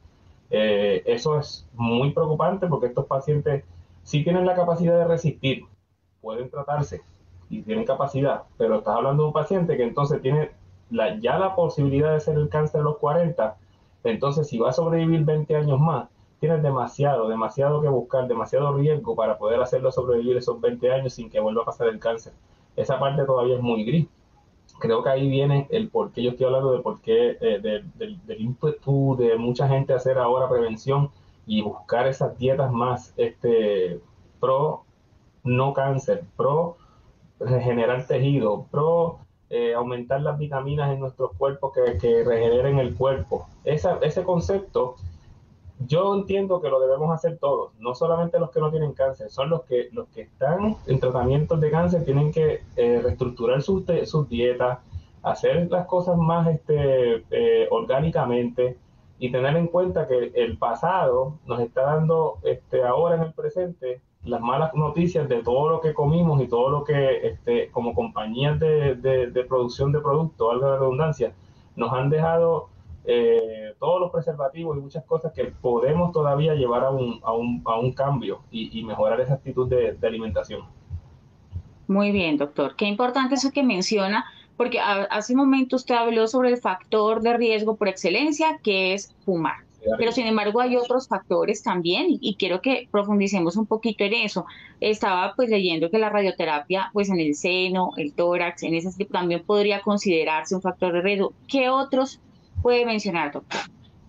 Eh, 0.48 1.02
eso 1.04 1.38
es 1.38 1.68
muy 1.74 2.12
preocupante 2.12 2.66
porque 2.66 2.86
estos 2.86 3.04
pacientes 3.04 3.62
sí 4.04 4.24
tienen 4.24 4.46
la 4.46 4.54
capacidad 4.54 4.96
de 4.96 5.04
resistir, 5.04 5.64
pueden 6.22 6.48
tratarse 6.48 7.02
y 7.50 7.60
tienen 7.60 7.84
capacidad, 7.84 8.44
pero 8.56 8.78
estás 8.78 8.96
hablando 8.96 9.24
de 9.24 9.26
un 9.26 9.34
paciente 9.34 9.76
que 9.76 9.82
entonces 9.82 10.22
tiene 10.22 10.52
ya 11.20 11.38
la 11.38 11.54
posibilidad 11.54 12.14
de 12.14 12.20
ser 12.20 12.38
el 12.38 12.48
cáncer 12.48 12.80
a 12.80 12.84
los 12.84 12.96
40, 12.96 13.54
entonces 14.04 14.48
si 14.48 14.58
va 14.58 14.70
a 14.70 14.72
sobrevivir 14.72 15.26
20 15.26 15.56
años 15.56 15.78
más, 15.78 16.08
tienes 16.40 16.62
demasiado, 16.62 17.28
demasiado 17.28 17.82
que 17.82 17.88
buscar, 17.88 18.26
demasiado 18.28 18.74
riesgo 18.74 19.14
para 19.14 19.36
poder 19.36 19.60
hacerlo 19.60 19.92
sobrevivir 19.92 20.38
esos 20.38 20.58
20 20.58 20.90
años 20.90 21.12
sin 21.12 21.28
que 21.28 21.38
vuelva 21.38 21.60
a 21.60 21.66
pasar 21.66 21.88
el 21.88 21.98
cáncer. 21.98 22.32
Esa 22.78 22.98
parte 22.98 23.24
todavía 23.24 23.56
es 23.56 23.62
muy 23.62 23.84
gris 23.84 24.06
creo 24.78 25.02
que 25.02 25.10
ahí 25.10 25.28
viene 25.28 25.66
el 25.70 25.88
por 25.88 26.12
qué 26.12 26.22
yo 26.22 26.30
estoy 26.30 26.46
hablando 26.46 26.72
de 26.72 26.80
por 26.80 27.00
qué, 27.00 27.36
eh, 27.40 27.60
del 27.60 28.40
ímpetu 28.40 29.16
de 29.16 29.36
mucha 29.36 29.68
gente 29.68 29.92
hacer 29.92 30.18
ahora 30.18 30.48
prevención 30.48 31.10
y 31.46 31.62
buscar 31.62 32.06
esas 32.06 32.36
dietas 32.38 32.70
más 32.72 33.12
este, 33.16 34.00
pro 34.40 34.84
no 35.44 35.72
cáncer, 35.72 36.24
pro 36.36 36.76
regenerar 37.40 38.06
tejido, 38.06 38.66
pro 38.70 39.18
eh, 39.50 39.74
aumentar 39.74 40.20
las 40.20 40.38
vitaminas 40.38 40.92
en 40.92 41.00
nuestros 41.00 41.32
cuerpos 41.38 41.72
que, 41.72 41.96
que 41.98 42.22
regeneren 42.24 42.78
el 42.78 42.94
cuerpo. 42.94 43.46
Esa, 43.64 43.98
ese 44.02 44.24
concepto 44.24 44.96
yo 45.86 46.14
entiendo 46.14 46.60
que 46.60 46.68
lo 46.68 46.80
debemos 46.80 47.14
hacer 47.14 47.38
todos, 47.38 47.72
no 47.78 47.94
solamente 47.94 48.38
los 48.38 48.50
que 48.50 48.60
no 48.60 48.70
tienen 48.70 48.92
cáncer, 48.92 49.30
son 49.30 49.50
los 49.50 49.62
que 49.62 49.88
los 49.92 50.08
que 50.08 50.22
están 50.22 50.76
en 50.86 51.00
tratamientos 51.00 51.60
de 51.60 51.70
cáncer 51.70 52.04
tienen 52.04 52.32
que 52.32 52.62
eh, 52.76 53.00
reestructurar 53.02 53.62
sus, 53.62 53.84
sus 54.04 54.28
dietas, 54.28 54.78
hacer 55.22 55.68
las 55.70 55.86
cosas 55.86 56.16
más 56.16 56.48
este, 56.48 57.24
eh, 57.30 57.68
orgánicamente 57.70 58.76
y 59.18 59.30
tener 59.30 59.56
en 59.56 59.68
cuenta 59.68 60.06
que 60.08 60.32
el 60.34 60.58
pasado 60.58 61.38
nos 61.46 61.60
está 61.60 61.82
dando 61.82 62.38
este, 62.42 62.82
ahora 62.84 63.16
en 63.16 63.22
el 63.22 63.32
presente 63.32 64.00
las 64.24 64.40
malas 64.40 64.74
noticias 64.74 65.28
de 65.28 65.42
todo 65.42 65.68
lo 65.70 65.80
que 65.80 65.94
comimos 65.94 66.42
y 66.42 66.48
todo 66.48 66.70
lo 66.70 66.84
que 66.84 67.26
este, 67.26 67.70
como 67.70 67.94
compañías 67.94 68.58
de, 68.58 68.96
de, 68.96 69.28
de 69.28 69.44
producción 69.44 69.92
de 69.92 70.00
productos, 70.00 70.52
algo 70.52 70.72
de 70.72 70.78
redundancia, 70.78 71.32
nos 71.76 71.92
han 71.92 72.10
dejado 72.10 72.68
eh, 73.10 73.72
todos 73.80 73.98
los 74.00 74.10
preservativos 74.10 74.76
y 74.76 74.80
muchas 74.80 75.02
cosas 75.04 75.32
que 75.32 75.44
podemos 75.44 76.12
todavía 76.12 76.54
llevar 76.54 76.84
a 76.84 76.90
un, 76.90 77.18
a 77.22 77.32
un, 77.32 77.62
a 77.64 77.78
un 77.78 77.92
cambio 77.92 78.42
y, 78.50 78.84
mejorar 78.84 79.18
esa 79.22 79.32
actitud 79.32 79.66
de, 79.66 79.96
alimentación. 80.06 80.66
Muy 81.86 82.12
bien, 82.12 82.36
doctor. 82.36 82.76
Qué 82.76 82.84
importante 82.84 83.36
eso 83.36 83.50
que 83.50 83.62
menciona, 83.62 84.26
porque 84.58 84.78
hace 84.78 85.32
un 85.32 85.38
momento 85.38 85.76
usted 85.76 85.94
habló 85.94 86.28
sobre 86.28 86.50
el 86.50 86.58
factor 86.58 87.22
de 87.22 87.34
riesgo 87.34 87.76
por 87.76 87.88
excelencia, 87.88 88.60
que 88.62 88.92
es 88.92 89.16
fumar. 89.24 89.64
Pero 89.96 90.12
sin 90.12 90.26
embargo 90.26 90.60
hay 90.60 90.76
otros 90.76 91.08
factores 91.08 91.62
también 91.62 92.08
y, 92.10 92.34
quiero 92.34 92.60
que 92.60 92.88
profundicemos 92.90 93.56
un 93.56 93.64
poquito 93.64 94.04
en 94.04 94.12
eso. 94.12 94.44
Estaba 94.80 95.32
pues 95.34 95.48
leyendo 95.48 95.90
que 95.90 95.98
la 95.98 96.10
radioterapia 96.10 96.90
pues 96.92 97.08
en 97.08 97.20
el 97.20 97.34
seno, 97.34 97.92
el 97.96 98.12
tórax, 98.12 98.64
en 98.64 98.74
ese 98.74 99.02
también 99.06 99.42
podría 99.44 99.80
considerarse 99.80 100.54
un 100.54 100.60
factor 100.60 100.92
de 100.92 101.00
riesgo. 101.00 101.32
¿Qué 101.46 101.70
otros 101.70 102.20
puede 102.62 102.86
mencionar, 102.86 103.32
doctor? 103.32 103.60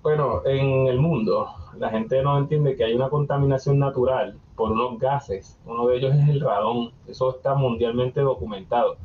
Bueno, 0.01 0.41
en 0.45 0.87
el 0.87 0.99
mundo 0.99 1.49
la 1.77 1.89
gente 1.89 2.21
no 2.21 2.37
entiende 2.37 2.75
que 2.75 2.83
hay 2.83 2.93
una 2.93 3.09
contaminación 3.09 3.79
natural 3.79 4.37
por 4.55 4.71
unos 4.71 4.99
gases. 4.99 5.57
Uno 5.65 5.87
de 5.87 5.97
ellos 5.97 6.15
es 6.15 6.29
el 6.29 6.41
radón. 6.41 6.91
Eso 7.07 7.35
está 7.35 7.55
mundialmente 7.55 8.21
documentado. 8.21 8.97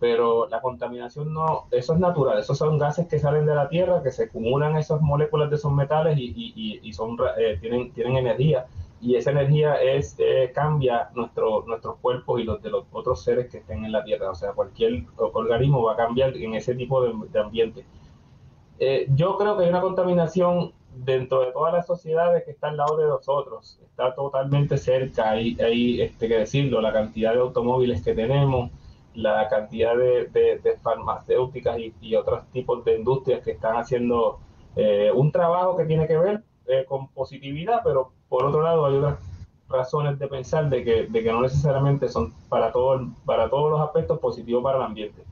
Pero 0.00 0.48
la 0.48 0.60
contaminación 0.60 1.32
no, 1.32 1.64
eso 1.70 1.94
es 1.94 1.98
natural. 1.98 2.38
Esos 2.38 2.58
son 2.58 2.78
gases 2.78 3.08
que 3.08 3.18
salen 3.18 3.46
de 3.46 3.54
la 3.54 3.68
Tierra, 3.68 4.02
que 4.02 4.12
se 4.12 4.24
acumulan 4.24 4.76
esas 4.76 5.00
moléculas 5.00 5.50
de 5.50 5.56
esos 5.56 5.72
metales 5.72 6.16
y, 6.18 6.92
son, 6.92 7.16
eh, 7.38 7.58
tienen, 7.60 7.92
tienen 7.92 8.16
energía. 8.16 8.66
Y 9.00 9.14
esa 9.14 9.30
energía 9.30 9.74
es 9.80 10.16
eh, 10.18 10.52
cambia 10.54 11.08
nuestro, 11.14 11.64
nuestros 11.66 11.96
cuerpos 11.96 12.40
y 12.40 12.44
los 12.44 12.60
de 12.62 12.70
los 12.70 12.84
otros 12.92 13.22
seres 13.22 13.48
que 13.48 13.58
estén 13.58 13.84
en 13.84 13.92
la 13.92 14.04
Tierra. 14.04 14.30
O 14.30 14.34
sea, 14.34 14.52
cualquier 14.52 15.04
organismo 15.16 15.82
va 15.82 15.94
a 15.94 15.96
cambiar 15.96 16.36
en 16.36 16.54
ese 16.54 16.74
tipo 16.74 17.02
de 17.02 17.40
ambiente. 17.40 17.84
Eh, 18.80 19.06
yo 19.14 19.36
creo 19.36 19.56
que 19.56 19.64
hay 19.64 19.70
una 19.70 19.80
contaminación 19.80 20.72
dentro 20.94 21.40
de 21.40 21.52
todas 21.52 21.72
las 21.72 21.86
sociedades 21.86 22.44
que 22.44 22.52
está 22.52 22.68
al 22.68 22.76
lado 22.76 22.96
de 22.96 23.06
nosotros, 23.06 23.78
está 23.82 24.14
totalmente 24.14 24.78
cerca, 24.78 25.30
hay, 25.30 25.56
hay 25.60 26.00
este, 26.00 26.28
que 26.28 26.38
decirlo, 26.38 26.80
la 26.80 26.92
cantidad 26.92 27.34
de 27.34 27.40
automóviles 27.40 28.02
que 28.02 28.14
tenemos, 28.14 28.70
la 29.14 29.48
cantidad 29.48 29.96
de, 29.96 30.78
farmacéuticas 30.82 31.78
y, 32.00 32.14
otros 32.14 32.44
tipos 32.52 32.84
de 32.84 32.98
industrias 32.98 33.42
que 33.42 33.52
están 33.52 33.76
haciendo 33.76 34.38
eh, 34.76 35.10
un 35.12 35.32
trabajo 35.32 35.76
que 35.76 35.84
tiene 35.84 36.06
que 36.06 36.16
ver 36.16 36.42
eh, 36.66 36.84
con 36.86 37.08
positividad, 37.08 37.80
pero 37.82 38.12
por 38.28 38.44
otro 38.44 38.62
lado 38.62 38.86
hay 38.86 38.96
otras 38.96 39.18
razones 39.68 40.18
de 40.18 40.28
pensar 40.28 40.68
de 40.68 40.84
que, 40.84 41.06
de 41.06 41.22
que 41.22 41.32
no 41.32 41.42
necesariamente 41.42 42.08
son 42.08 42.32
para, 42.48 42.72
todo, 42.72 43.08
para 43.24 43.50
todos 43.50 43.70
los 43.70 43.80
aspectos 43.80 44.18
positivos 44.18 44.62
para 44.62 44.78
el 44.78 44.84
ambiente. 44.84 45.22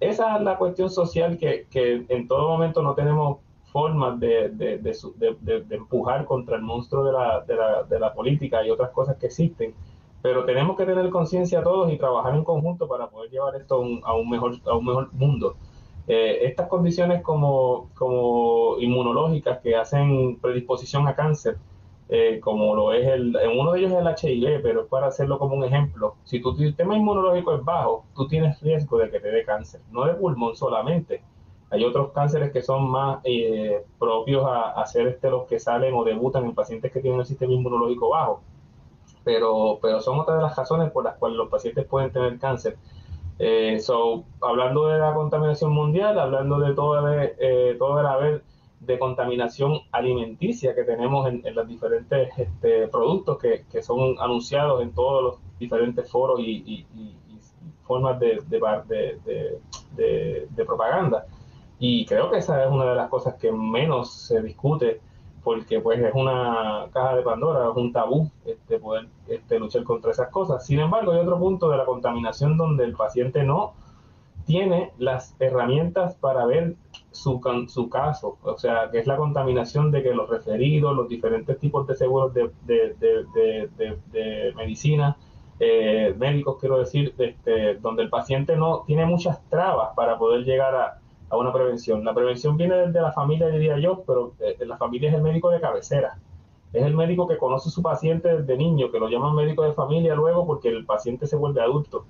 Esa 0.00 0.36
es 0.36 0.42
la 0.42 0.56
cuestión 0.56 0.90
social 0.90 1.38
que, 1.38 1.66
que 1.70 2.04
en 2.08 2.28
todo 2.28 2.48
momento 2.48 2.82
no 2.82 2.94
tenemos 2.94 3.38
formas 3.72 4.18
de, 4.18 4.48
de, 4.50 4.78
de, 4.78 5.76
empujar 5.76 6.24
contra 6.24 6.56
el 6.56 6.62
monstruo 6.62 7.04
de 7.04 7.12
la, 7.12 7.44
la, 7.46 7.82
de 7.82 8.00
la 8.00 8.14
política 8.14 8.66
y 8.66 8.70
otras 8.70 8.90
cosas 8.90 9.16
que 9.16 9.26
existen 9.26 9.74
pero 10.22 10.44
tenemos 10.44 10.76
que 10.76 10.84
tener 10.84 11.08
conciencia 11.10 11.62
todos 11.62 11.92
y 11.92 11.96
trabajar 11.96 12.34
en 12.34 12.44
conjunto 12.44 12.88
para 12.88 13.08
poder 13.08 13.30
llevar 13.30 13.54
esto 13.56 13.82
a 14.02 14.14
un, 14.14 14.28
mejor, 14.28 14.56
a 14.66 14.76
un 14.76 14.84
mejor 14.84 15.12
mundo. 15.12 15.56
Eh, 16.08 16.40
estas 16.42 16.68
condiciones 16.68 17.22
como, 17.22 17.90
como 17.94 18.78
inmunológicas 18.80 19.60
que 19.60 19.76
hacen 19.76 20.38
predisposición 20.40 21.06
a 21.06 21.14
cáncer, 21.14 21.58
eh, 22.08 22.40
como 22.40 22.74
lo 22.74 22.92
es 22.92 23.06
el, 23.06 23.36
en 23.36 23.58
uno 23.58 23.72
de 23.72 23.80
ellos 23.80 23.92
es 23.92 23.98
el 23.98 24.42
HIV, 24.42 24.62
pero 24.62 24.82
es 24.82 24.88
para 24.88 25.08
hacerlo 25.08 25.38
como 25.38 25.56
un 25.56 25.64
ejemplo. 25.64 26.16
Si 26.24 26.40
tu 26.40 26.54
sistema 26.56 26.96
inmunológico 26.96 27.54
es 27.54 27.64
bajo, 27.64 28.04
tú 28.14 28.26
tienes 28.28 28.60
riesgo 28.60 28.98
de 28.98 29.10
que 29.10 29.20
te 29.20 29.30
dé 29.30 29.44
cáncer, 29.44 29.80
no 29.90 30.04
de 30.04 30.14
pulmón 30.14 30.56
solamente. 30.56 31.22
Hay 31.70 31.84
otros 31.84 32.12
cánceres 32.12 32.50
que 32.50 32.62
son 32.62 32.90
más 32.90 33.20
eh, 33.24 33.84
propios 33.98 34.44
a, 34.46 34.70
a, 34.72 34.86
ser 34.86 35.06
este, 35.06 35.28
los 35.30 35.46
que 35.46 35.58
salen 35.58 35.94
o 35.94 36.04
debutan 36.04 36.44
en 36.44 36.54
pacientes 36.54 36.90
que 36.90 37.00
tienen 37.00 37.20
el 37.20 37.26
sistema 37.26 37.52
inmunológico 37.52 38.08
bajo 38.08 38.40
pero, 39.28 39.78
pero 39.82 40.00
son 40.00 40.18
otras 40.18 40.38
de 40.38 40.42
las 40.42 40.56
razones 40.56 40.90
por 40.90 41.04
las 41.04 41.16
cuales 41.16 41.36
los 41.36 41.50
pacientes 41.50 41.84
pueden 41.84 42.10
tener 42.10 42.38
cáncer. 42.38 42.78
Eh, 43.38 43.78
so, 43.78 44.24
hablando 44.40 44.86
de 44.88 44.98
la 44.98 45.12
contaminación 45.12 45.70
mundial, 45.70 46.18
hablando 46.18 46.58
de 46.58 46.74
todo, 46.74 47.04
de, 47.04 47.76
todo 47.78 48.00
el 48.00 48.06
haber 48.06 48.42
de 48.80 48.98
contaminación 48.98 49.80
alimenticia 49.92 50.74
que 50.74 50.84
tenemos 50.84 51.28
en, 51.28 51.42
los 51.54 51.66
diferentes 51.66 52.30
este, 52.36 52.88
productos 52.88 53.38
que, 53.38 53.64
que, 53.70 53.82
son 53.82 54.16
anunciados 54.20 54.82
en 54.82 54.92
todos 54.92 55.22
los 55.22 55.58
diferentes 55.58 56.10
foros 56.10 56.40
y, 56.40 56.86
formas 57.82 58.20
de, 58.20 58.42
de, 58.46 59.58
de, 59.96 60.64
propaganda. 60.64 61.26
Y 61.78 62.04
creo 62.04 62.30
que 62.30 62.38
esa 62.38 62.62
es 62.62 62.70
una 62.70 62.90
de 62.90 62.96
las 62.96 63.08
cosas 63.08 63.36
que 63.36 63.50
menos 63.50 64.12
se 64.12 64.42
discute 64.42 65.00
porque 65.42 65.80
pues 65.80 65.98
es 66.00 66.12
una 66.14 66.88
caja 66.92 67.16
de 67.16 67.22
Pandora, 67.22 67.70
es 67.70 67.76
un 67.76 67.90
tabú 67.90 68.30
este, 68.44 68.78
poder 68.78 69.08
este, 69.28 69.58
luchar 69.58 69.84
contra 69.84 70.10
esas 70.10 70.28
cosas. 70.28 70.66
Sin 70.66 70.80
embargo, 70.80 71.12
hay 71.12 71.20
otro 71.20 71.38
punto 71.38 71.70
de 71.70 71.78
la 71.78 71.86
contaminación 71.86 72.58
donde 72.58 72.84
el 72.84 72.92
paciente 72.92 73.42
no 73.44 73.72
tiene 74.48 74.92
las 74.96 75.36
herramientas 75.40 76.16
para 76.16 76.46
ver 76.46 76.74
su, 77.10 77.38
su 77.68 77.90
caso, 77.90 78.38
o 78.42 78.56
sea, 78.56 78.90
que 78.90 78.98
es 78.98 79.06
la 79.06 79.18
contaminación 79.18 79.90
de 79.90 80.02
que 80.02 80.14
los 80.14 80.26
referidos, 80.30 80.96
los 80.96 81.06
diferentes 81.06 81.58
tipos 81.58 81.86
de 81.86 81.94
seguros 81.94 82.32
de, 82.32 82.50
de, 82.64 84.54
medicina, 84.56 85.18
eh, 85.60 86.14
médicos 86.16 86.56
quiero 86.58 86.78
decir, 86.78 87.14
este, 87.18 87.74
donde 87.74 88.04
el 88.04 88.08
paciente 88.08 88.56
no 88.56 88.84
tiene 88.86 89.04
muchas 89.04 89.38
trabas 89.50 89.90
para 89.94 90.16
poder 90.16 90.44
llegar 90.46 90.74
a, 90.74 90.98
a 91.28 91.36
una 91.36 91.52
prevención. 91.52 92.02
La 92.02 92.14
prevención 92.14 92.56
viene 92.56 92.74
desde 92.74 93.02
la 93.02 93.12
familia, 93.12 93.48
diría 93.48 93.78
yo, 93.78 94.02
pero 94.06 94.32
eh, 94.40 94.56
la 94.64 94.78
familia 94.78 95.10
es 95.10 95.14
el 95.14 95.22
médico 95.22 95.50
de 95.50 95.60
cabecera. 95.60 96.18
Es 96.72 96.84
el 96.84 96.96
médico 96.96 97.28
que 97.28 97.36
conoce 97.36 97.68
a 97.68 97.72
su 97.72 97.82
paciente 97.82 98.34
desde 98.34 98.56
niño, 98.56 98.90
que 98.90 98.98
lo 98.98 99.10
llaman 99.10 99.34
médico 99.34 99.62
de 99.62 99.74
familia 99.74 100.14
luego 100.14 100.46
porque 100.46 100.68
el 100.68 100.86
paciente 100.86 101.26
se 101.26 101.36
vuelve 101.36 101.60
adulto. 101.60 102.06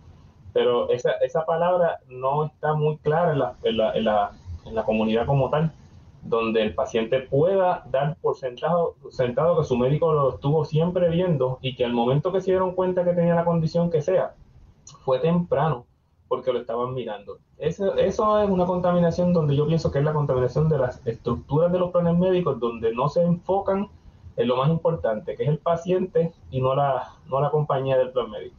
Pero 0.52 0.90
esa, 0.90 1.12
esa 1.22 1.44
palabra 1.44 2.00
no 2.08 2.46
está 2.46 2.74
muy 2.74 2.96
clara 2.98 3.32
en 3.32 3.38
la, 3.38 3.54
en, 3.62 3.76
la, 3.76 3.92
en, 3.92 4.04
la, 4.04 4.32
en 4.64 4.74
la 4.74 4.84
comunidad 4.84 5.26
como 5.26 5.50
tal, 5.50 5.72
donde 6.22 6.62
el 6.62 6.74
paciente 6.74 7.20
pueda 7.20 7.84
dar 7.90 8.16
por 8.20 8.36
sentado, 8.36 8.96
sentado 9.10 9.58
que 9.58 9.64
su 9.64 9.76
médico 9.76 10.12
lo 10.12 10.34
estuvo 10.34 10.64
siempre 10.64 11.08
viendo 11.10 11.58
y 11.62 11.76
que 11.76 11.84
al 11.84 11.92
momento 11.92 12.32
que 12.32 12.40
se 12.40 12.50
dieron 12.50 12.74
cuenta 12.74 13.04
que 13.04 13.12
tenía 13.12 13.34
la 13.34 13.44
condición 13.44 13.90
que 13.90 14.02
sea, 14.02 14.34
fue 15.04 15.18
temprano 15.20 15.86
porque 16.28 16.52
lo 16.52 16.60
estaban 16.60 16.94
mirando. 16.94 17.38
Eso, 17.56 17.96
eso 17.96 18.40
es 18.40 18.50
una 18.50 18.66
contaminación 18.66 19.32
donde 19.32 19.56
yo 19.56 19.66
pienso 19.66 19.90
que 19.90 19.98
es 19.98 20.04
la 20.04 20.12
contaminación 20.12 20.68
de 20.68 20.78
las 20.78 21.04
estructuras 21.06 21.72
de 21.72 21.78
los 21.78 21.90
planes 21.90 22.18
médicos, 22.18 22.60
donde 22.60 22.94
no 22.94 23.08
se 23.08 23.22
enfocan 23.22 23.88
en 24.36 24.46
lo 24.46 24.56
más 24.56 24.68
importante, 24.68 25.34
que 25.36 25.42
es 25.44 25.48
el 25.48 25.58
paciente 25.58 26.32
y 26.50 26.60
no 26.60 26.74
la, 26.74 27.14
no 27.26 27.40
la 27.40 27.50
compañía 27.50 27.96
del 27.96 28.12
plan 28.12 28.30
médico. 28.30 28.57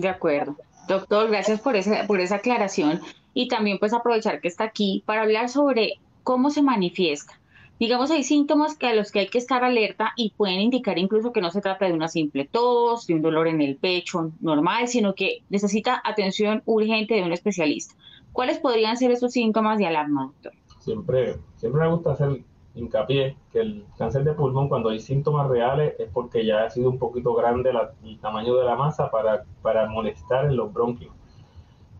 De 0.00 0.08
acuerdo. 0.08 0.56
Doctor, 0.88 1.28
gracias 1.28 1.60
por 1.60 1.76
esa, 1.76 2.06
por 2.06 2.20
esa 2.20 2.36
aclaración 2.36 3.00
y 3.34 3.48
también 3.48 3.78
pues 3.78 3.92
aprovechar 3.92 4.40
que 4.40 4.48
está 4.48 4.64
aquí 4.64 5.02
para 5.06 5.22
hablar 5.22 5.48
sobre 5.48 6.00
cómo 6.24 6.50
se 6.50 6.62
manifiesta 6.62 7.40
Digamos, 7.80 8.10
hay 8.10 8.24
síntomas 8.24 8.76
que 8.76 8.88
a 8.88 8.94
los 8.94 9.10
que 9.10 9.20
hay 9.20 9.28
que 9.28 9.38
estar 9.38 9.64
alerta 9.64 10.12
y 10.14 10.34
pueden 10.36 10.60
indicar 10.60 10.98
incluso 10.98 11.32
que 11.32 11.40
no 11.40 11.50
se 11.50 11.62
trata 11.62 11.86
de 11.86 11.94
una 11.94 12.08
simple 12.08 12.44
tos, 12.44 13.06
de 13.06 13.14
un 13.14 13.22
dolor 13.22 13.48
en 13.48 13.62
el 13.62 13.76
pecho 13.76 14.32
normal, 14.42 14.86
sino 14.86 15.14
que 15.14 15.44
necesita 15.48 16.02
atención 16.04 16.62
urgente 16.66 17.14
de 17.14 17.22
un 17.22 17.32
especialista. 17.32 17.94
¿Cuáles 18.32 18.58
podrían 18.58 18.98
ser 18.98 19.12
esos 19.12 19.32
síntomas 19.32 19.78
de 19.78 19.86
alarma, 19.86 20.26
doctor? 20.26 20.52
Siempre, 20.80 21.38
siempre 21.56 21.80
me 21.80 21.88
gusta 21.88 22.12
hacer 22.12 22.44
hincapié 22.74 23.36
que 23.52 23.60
el 23.60 23.84
cáncer 23.98 24.24
de 24.24 24.32
pulmón, 24.32 24.68
cuando 24.68 24.90
hay 24.90 25.00
síntomas 25.00 25.48
reales, 25.48 25.94
es 25.98 26.08
porque 26.12 26.44
ya 26.44 26.64
ha 26.64 26.70
sido 26.70 26.90
un 26.90 26.98
poquito 26.98 27.34
grande 27.34 27.72
el 28.04 28.20
tamaño 28.20 28.54
de 28.54 28.64
la 28.64 28.76
masa 28.76 29.10
para, 29.10 29.44
para 29.62 29.88
molestar 29.88 30.46
en 30.46 30.56
los 30.56 30.72
bronquios. 30.72 31.12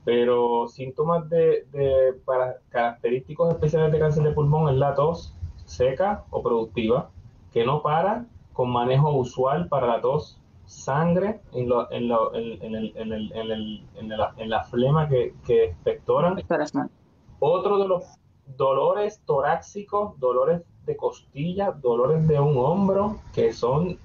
Pero 0.05 0.69
síntomas 0.69 1.29
de, 1.29 1.67
de 1.73 2.15
para, 2.25 2.57
característicos 2.71 3.53
especiales 3.53 3.93
de 3.93 3.99
cáncer 3.99 4.23
de 4.23 4.33
pulmón 4.33 4.73
es 4.73 4.77
la 4.77 4.95
tos, 4.95 5.35
seca 5.65 6.25
o 6.31 6.43
productiva, 6.43 7.11
que 7.53 7.65
no 7.65 7.83
para 7.83 8.27
con 8.53 8.71
manejo 8.71 9.13
usual 9.13 9.69
para 9.69 9.87
la 9.87 10.01
tos, 10.01 10.41
sangre 10.67 11.41
en, 11.53 11.69
lo, 11.69 11.91
en, 11.91 12.09
lo, 12.09 12.33
en, 12.35 12.75
el, 12.75 12.93
en, 12.97 13.13
el, 13.13 13.33
en, 13.35 13.51
el, 13.51 13.85
en, 13.97 14.09
la, 14.09 14.33
en 14.37 14.51
la 14.51 14.63
flema 14.65 15.09
que, 15.09 15.35
que 15.45 15.65
expectoran. 15.65 16.37
Otro 17.41 17.79
de 17.79 17.89
los 17.89 18.05
dolores 18.57 19.21
torácicos, 19.25 20.19
dolores 20.19 20.63
de 20.87 20.97
costilla, 20.97 21.73
dolores 21.73 22.27
de 22.27 22.41
un 22.41 22.57
hombro, 22.59 23.17
que 23.35 23.53
son 23.53 23.99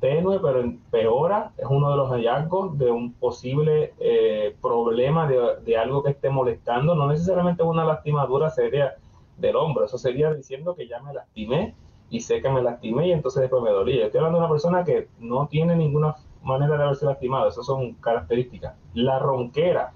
tenue 0.00 0.38
pero 0.40 0.60
empeora, 0.60 1.52
es 1.56 1.66
uno 1.68 1.90
de 1.90 1.96
los 1.96 2.10
hallazgos 2.10 2.76
de 2.76 2.90
un 2.90 3.12
posible 3.14 3.94
eh, 3.98 4.54
problema 4.60 5.26
de, 5.26 5.38
de, 5.64 5.76
algo 5.78 6.02
que 6.02 6.10
esté 6.10 6.28
molestando, 6.28 6.94
no 6.94 7.06
necesariamente 7.06 7.62
una 7.62 7.84
lastimadura 7.84 8.50
seria 8.50 8.96
del 9.38 9.56
hombro. 9.56 9.84
Eso 9.84 9.98
sería 9.98 10.32
diciendo 10.32 10.74
que 10.74 10.88
ya 10.88 11.00
me 11.00 11.14
lastimé 11.14 11.74
y 12.10 12.20
sé 12.20 12.40
que 12.40 12.48
me 12.48 12.62
lastimé 12.62 13.08
y 13.08 13.12
entonces 13.12 13.42
después 13.42 13.62
me 13.62 13.70
dolía. 13.70 14.06
estoy 14.06 14.18
hablando 14.18 14.38
de 14.38 14.44
una 14.44 14.52
persona 14.52 14.84
que 14.84 15.08
no 15.18 15.48
tiene 15.48 15.74
ninguna 15.74 16.14
manera 16.42 16.76
de 16.76 16.84
haberse 16.84 17.06
lastimado. 17.06 17.48
Esas 17.48 17.66
son 17.66 17.94
características. 17.94 18.74
La 18.94 19.18
ronquera. 19.18 19.92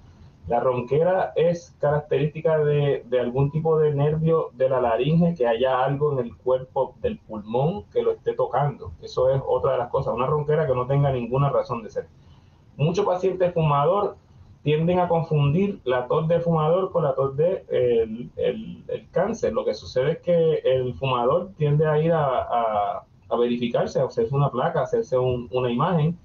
La 0.47 0.59
ronquera 0.59 1.31
es 1.35 1.75
característica 1.79 2.57
de, 2.63 3.03
algún 3.19 3.51
tipo 3.51 3.77
de 3.77 3.93
nervio 3.93 4.49
de 4.53 4.69
la 4.69 4.81
laringe, 4.81 5.35
que 5.35 5.45
haya 5.45 5.83
algo 5.83 6.13
en 6.13 6.25
el 6.25 6.35
cuerpo 6.35 6.95
del 7.01 7.19
pulmón 7.19 7.83
que 7.91 8.01
lo 8.01 8.13
esté 8.13 8.33
tocando. 8.33 8.91
Eso 9.01 9.29
es 9.29 9.41
otra 9.45 9.73
de 9.73 9.77
las 9.77 9.89
cosas. 9.89 10.13
Una 10.15 10.25
ronquera 10.25 10.65
que 10.65 10.73
no 10.73 10.87
tenga 10.87 11.11
ninguna 11.11 11.49
razón 11.49 11.83
de 11.83 11.91
ser. 11.91 12.07
Mucho 12.77 13.05
paciente 13.05 13.51
fumador 13.51 14.17
tienden 14.63 14.99
a 14.99 15.07
confundir 15.07 15.79
la 15.83 16.07
tos 16.07 16.27
de 16.27 16.39
fumador 16.39 16.91
con 16.91 17.03
la 17.03 17.13
tos 17.13 17.37
de 17.37 17.63
el, 18.35 19.07
cáncer. 19.11 19.53
Lo 19.53 19.63
que 19.65 19.73
sucede 19.73 20.13
es 20.13 20.19
que 20.19 20.61
el 20.63 20.95
fumador 20.95 21.51
tiende 21.57 21.87
a 21.87 21.99
ir 21.99 22.11
a, 22.11 23.03
a, 23.29 23.37
verificarse, 23.37 23.99
a 23.99 24.05
hacerse 24.05 24.35
una 24.35 24.49
placa, 24.49 24.79
a 24.79 24.83
hacerse 24.83 25.17
una 25.17 25.71
imagen 25.71 26.17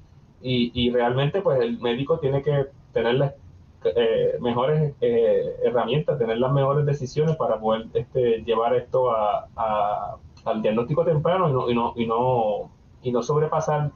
y, 0.46 0.90
realmente 0.90 1.40
pues 1.40 1.60
el 1.60 1.78
médico 1.80 2.18
tiene 2.18 2.42
que 2.42 2.66
tener 2.92 3.14
las 3.14 3.34
eh, 3.84 4.36
mejores 4.40 4.94
eh, 5.00 5.56
herramientas, 5.62 6.18
tener 6.18 6.38
las 6.38 6.52
mejores 6.52 6.86
decisiones 6.86 7.36
para 7.36 7.58
poder 7.58 7.86
este, 7.94 8.42
llevar 8.44 8.74
esto 8.74 9.10
a, 9.10 10.16
al 10.44 10.62
diagnóstico 10.62 11.04
temprano 11.04 11.48
y 11.48 11.52
no, 11.52 11.70
y 11.70 11.74
no, 11.74 11.92
y 11.96 12.06
no, 12.06 12.70
y 13.02 13.12
no 13.12 13.22
sobrepasar 13.22 13.90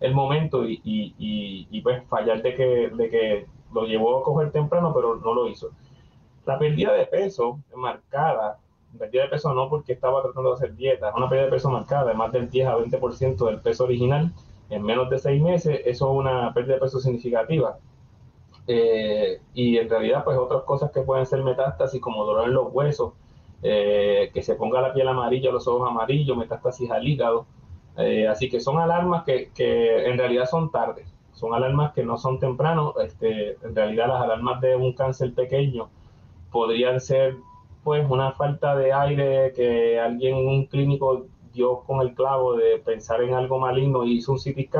el 0.00 0.14
momento 0.14 0.66
y, 0.66 0.80
y, 0.84 1.80
pues 1.80 2.02
fallar 2.08 2.42
de 2.42 2.54
que, 2.54 3.46
lo 3.72 3.84
llevó 3.84 4.18
a 4.18 4.22
coger 4.22 4.52
temprano, 4.52 4.92
pero 4.94 5.16
no 5.16 5.34
lo 5.34 5.48
hizo. 5.48 5.70
La 6.46 6.58
pérdida 6.58 6.92
de 6.92 7.06
peso 7.06 7.60
marcada, 7.74 8.58
pérdida 8.98 9.24
de 9.24 9.28
peso 9.28 9.52
no 9.52 9.68
porque 9.68 9.92
estaba 9.92 10.22
tratando 10.22 10.50
de 10.50 10.54
hacer 10.54 10.76
dieta, 10.76 11.12
una 11.14 11.28
pérdida 11.28 11.46
de 11.46 11.52
peso 11.52 11.70
marcada 11.70 12.06
de 12.06 12.14
más 12.14 12.32
del 12.32 12.48
10 12.48 12.68
a 12.68 12.76
20% 12.76 13.46
del 13.46 13.60
peso 13.60 13.84
original 13.84 14.32
en 14.70 14.82
menos 14.82 15.10
de 15.10 15.18
seis 15.18 15.40
meses, 15.42 15.80
eso 15.84 16.10
es 16.10 16.18
una 16.18 16.52
pérdida 16.52 16.74
de 16.74 16.80
peso 16.80 16.98
significativa. 17.00 17.78
Eh, 18.68 19.40
y 19.54 19.76
en 19.78 19.88
realidad, 19.88 20.24
pues 20.24 20.36
otras 20.36 20.62
cosas 20.64 20.90
que 20.90 21.02
pueden 21.02 21.26
ser 21.26 21.42
metástasis, 21.42 22.00
como 22.00 22.24
dolor 22.24 22.48
en 22.48 22.54
los 22.54 22.72
huesos, 22.72 23.14
eh, 23.62 24.30
que 24.34 24.42
se 24.42 24.54
ponga 24.56 24.80
la 24.80 24.92
piel 24.92 25.08
amarilla, 25.08 25.50
los 25.52 25.66
ojos 25.68 25.88
amarillos, 25.88 26.36
metástasis 26.36 26.90
al 26.90 27.06
hígado. 27.06 27.46
Eh, 27.96 28.28
así 28.28 28.48
que 28.50 28.60
son 28.60 28.78
alarmas 28.78 29.24
que, 29.24 29.50
que 29.54 30.06
en 30.06 30.18
realidad 30.18 30.46
son 30.46 30.70
tardes 30.70 31.16
son 31.36 31.52
alarmas 31.52 31.92
que 31.92 32.02
no 32.02 32.16
son 32.18 32.40
tempranos. 32.40 32.94
Este, 33.04 33.58
en 33.62 33.74
realidad 33.74 34.08
las 34.08 34.22
alarmas 34.22 34.60
de 34.60 34.74
un 34.74 34.94
cáncer 34.94 35.34
pequeño 35.34 35.88
podrían 36.50 37.00
ser 37.00 37.36
pues 37.84 38.04
una 38.10 38.32
falta 38.32 38.74
de 38.74 38.92
aire 38.92 39.52
que 39.54 40.00
alguien, 40.00 40.34
un 40.34 40.66
clínico 40.66 41.26
dio 41.52 41.80
con 41.80 42.00
el 42.00 42.14
clavo 42.14 42.56
de 42.56 42.78
pensar 42.78 43.22
en 43.22 43.34
algo 43.34 43.58
maligno 43.60 44.04
y 44.04 44.16
hizo 44.16 44.32
un 44.32 44.38
CT 44.38 44.70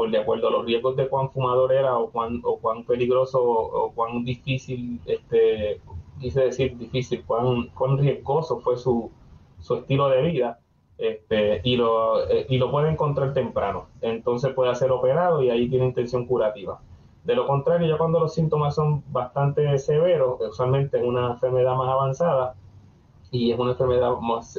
por 0.00 0.10
de 0.10 0.16
acuerdo 0.16 0.48
a 0.48 0.50
los 0.50 0.64
riesgos 0.64 0.96
de 0.96 1.08
cuán 1.08 1.30
fumador 1.30 1.74
era 1.74 1.98
o 1.98 2.10
cuán, 2.10 2.40
o 2.42 2.56
cuán 2.56 2.84
peligroso 2.84 3.38
o, 3.42 3.92
cuán 3.92 4.24
difícil, 4.24 4.98
este, 5.04 5.78
quise 6.18 6.40
decir 6.40 6.78
difícil, 6.78 7.22
cuán, 7.26 7.66
cuán 7.74 7.98
riesgoso 7.98 8.60
fue 8.60 8.78
su, 8.78 9.10
su 9.58 9.74
estilo 9.74 10.08
de 10.08 10.22
vida, 10.22 10.58
este, 10.96 11.60
y, 11.64 11.76
lo, 11.76 12.26
eh, 12.30 12.46
y 12.48 12.56
lo 12.56 12.70
puede 12.70 12.88
encontrar 12.88 13.34
temprano. 13.34 13.88
Entonces 14.00 14.54
puede 14.54 14.74
ser 14.74 14.90
operado 14.90 15.42
y 15.42 15.50
ahí 15.50 15.68
tiene 15.68 15.84
intención 15.84 16.24
curativa. 16.24 16.80
De 17.24 17.34
lo 17.34 17.46
contrario, 17.46 17.86
ya 17.86 17.98
cuando 17.98 18.20
los 18.20 18.32
síntomas 18.32 18.74
son 18.74 19.04
bastante 19.12 19.78
severos, 19.78 20.40
usualmente 20.40 20.96
es 20.96 21.04
una 21.04 21.32
enfermedad 21.32 21.76
más 21.76 21.90
avanzada 21.90 22.54
y 23.30 23.52
es 23.52 23.58
una 23.58 23.72
enfermedad 23.72 24.12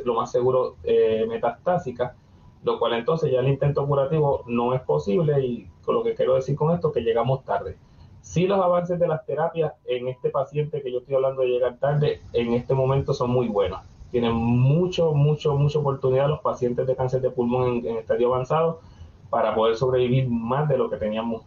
lo 0.05 0.13
más 0.13 0.31
seguro 0.31 0.75
eh, 0.83 1.25
metastásica, 1.27 2.15
lo 2.63 2.79
cual 2.79 2.93
entonces 2.93 3.31
ya 3.31 3.39
el 3.39 3.47
intento 3.47 3.85
curativo 3.85 4.43
no 4.47 4.73
es 4.73 4.81
posible 4.81 5.43
y 5.43 5.67
con 5.83 5.95
lo 5.95 6.03
que 6.03 6.13
quiero 6.13 6.35
decir 6.35 6.55
con 6.55 6.73
esto 6.73 6.91
que 6.91 7.01
llegamos 7.01 7.43
tarde. 7.43 7.77
Sí 8.21 8.45
los 8.45 8.59
avances 8.61 8.99
de 8.99 9.07
las 9.07 9.25
terapias 9.25 9.73
en 9.85 10.07
este 10.07 10.29
paciente 10.29 10.81
que 10.81 10.91
yo 10.91 10.99
estoy 10.99 11.15
hablando 11.15 11.41
de 11.41 11.47
llegar 11.47 11.77
tarde, 11.77 12.21
en 12.33 12.53
este 12.53 12.75
momento 12.75 13.13
son 13.13 13.31
muy 13.31 13.47
buenos. 13.47 13.81
Tienen 14.11 14.33
mucho, 14.33 15.13
mucho, 15.13 15.55
mucha 15.55 15.79
oportunidad 15.79 16.27
los 16.27 16.41
pacientes 16.41 16.85
de 16.85 16.95
cáncer 16.95 17.21
de 17.21 17.31
pulmón 17.31 17.85
en, 17.85 17.97
estadio 17.97 18.33
avanzado 18.33 18.81
para 19.29 19.55
poder 19.55 19.75
sobrevivir 19.75 20.29
más 20.29 20.67
de 20.69 20.77
lo 20.77 20.89
que 20.89 20.97
teníamos 20.97 21.43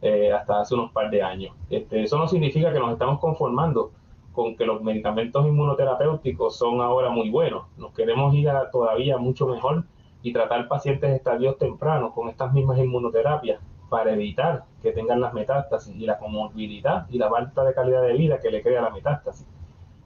eh, 0.00 0.32
hasta 0.32 0.60
hace 0.60 0.74
unos 0.74 0.92
par 0.92 1.10
de 1.10 1.22
años. 1.22 1.54
Este, 1.68 2.02
eso 2.02 2.16
no 2.16 2.28
significa 2.28 2.72
que 2.72 2.78
nos 2.78 2.92
estamos 2.92 3.18
conformando 3.18 3.90
con 4.32 4.56
que 4.56 4.64
los 4.64 4.82
medicamentos 4.82 5.46
inmunoterapéuticos 5.46 6.56
son 6.56 6.80
ahora 6.80 7.10
muy 7.10 7.28
buenos. 7.28 7.66
Nos 7.76 7.92
queremos 7.92 8.34
ir 8.34 8.48
a 8.48 8.70
todavía 8.70 9.18
mucho 9.18 9.46
mejor 9.46 9.84
y 10.26 10.32
tratar 10.32 10.66
pacientes 10.66 11.14
estadios 11.14 11.56
tempranos 11.56 12.12
con 12.12 12.28
estas 12.28 12.52
mismas 12.52 12.80
inmunoterapias 12.80 13.60
para 13.88 14.12
evitar 14.12 14.64
que 14.82 14.90
tengan 14.90 15.20
las 15.20 15.32
metástasis 15.32 15.94
y 15.94 16.04
la 16.04 16.18
comorbilidad 16.18 17.06
y 17.10 17.18
la 17.18 17.30
falta 17.30 17.62
de 17.62 17.72
calidad 17.72 18.02
de 18.02 18.14
vida 18.14 18.40
que 18.40 18.50
le 18.50 18.60
crea 18.60 18.82
la 18.82 18.90
metástasis. 18.90 19.46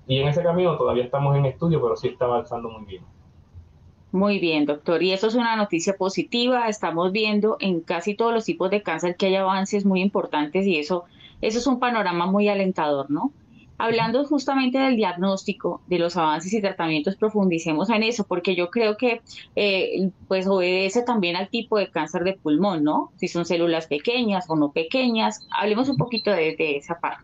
Y 0.06 0.18
en 0.18 0.28
ese 0.28 0.42
camino 0.42 0.76
todavía 0.76 1.04
estamos 1.04 1.34
en 1.38 1.46
estudio, 1.46 1.80
pero 1.80 1.96
sí 1.96 2.08
está 2.08 2.26
avanzando 2.26 2.68
muy 2.68 2.84
bien. 2.84 3.02
Muy 4.12 4.38
bien, 4.40 4.66
doctor. 4.66 5.02
Y 5.02 5.12
eso 5.12 5.26
es 5.26 5.34
una 5.34 5.56
noticia 5.56 5.96
positiva. 5.96 6.68
Estamos 6.68 7.12
viendo 7.12 7.56
en 7.58 7.80
casi 7.80 8.14
todos 8.14 8.34
los 8.34 8.44
tipos 8.44 8.68
de 8.70 8.82
cáncer 8.82 9.16
que 9.16 9.24
hay 9.24 9.36
avances 9.36 9.86
muy 9.86 10.02
importantes 10.02 10.66
y 10.66 10.76
eso, 10.76 11.04
eso 11.40 11.58
es 11.58 11.66
un 11.66 11.80
panorama 11.80 12.26
muy 12.26 12.46
alentador, 12.50 13.10
¿no? 13.10 13.32
Hablando 13.80 14.26
justamente 14.26 14.78
del 14.78 14.96
diagnóstico, 14.96 15.80
de 15.87 15.99
los 15.99 16.14
avances 16.14 16.52
y 16.52 16.60
tratamientos, 16.60 17.16
profundicemos 17.16 17.88
en 17.88 18.02
eso, 18.02 18.25
porque 18.25 18.54
yo 18.54 18.68
creo 18.68 18.99
que 18.99 19.22
eh, 19.56 20.10
pues 20.28 20.46
obedece 20.46 21.02
también 21.02 21.34
al 21.34 21.49
tipo 21.49 21.78
de 21.78 21.90
cáncer 21.90 22.25
de 22.25 22.34
pulmón, 22.34 22.84
¿no? 22.84 23.10
Si 23.16 23.26
son 23.26 23.46
células 23.46 23.87
pequeñas 23.87 24.44
o 24.50 24.56
no 24.56 24.70
pequeñas. 24.72 25.49
Hablemos 25.58 25.88
un 25.88 25.96
poquito 25.96 26.30
de, 26.30 26.54
esa 26.58 27.00
parte. 27.00 27.22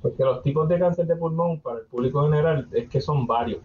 Porque 0.00 0.24
los 0.24 0.42
tipos 0.42 0.66
de 0.70 0.78
cáncer 0.78 1.06
de 1.06 1.16
pulmón 1.16 1.60
para 1.60 1.80
el 1.80 1.86
público 1.86 2.22
general 2.24 2.66
es 2.72 2.88
que 2.88 3.02
son 3.02 3.26
varios. 3.26 3.60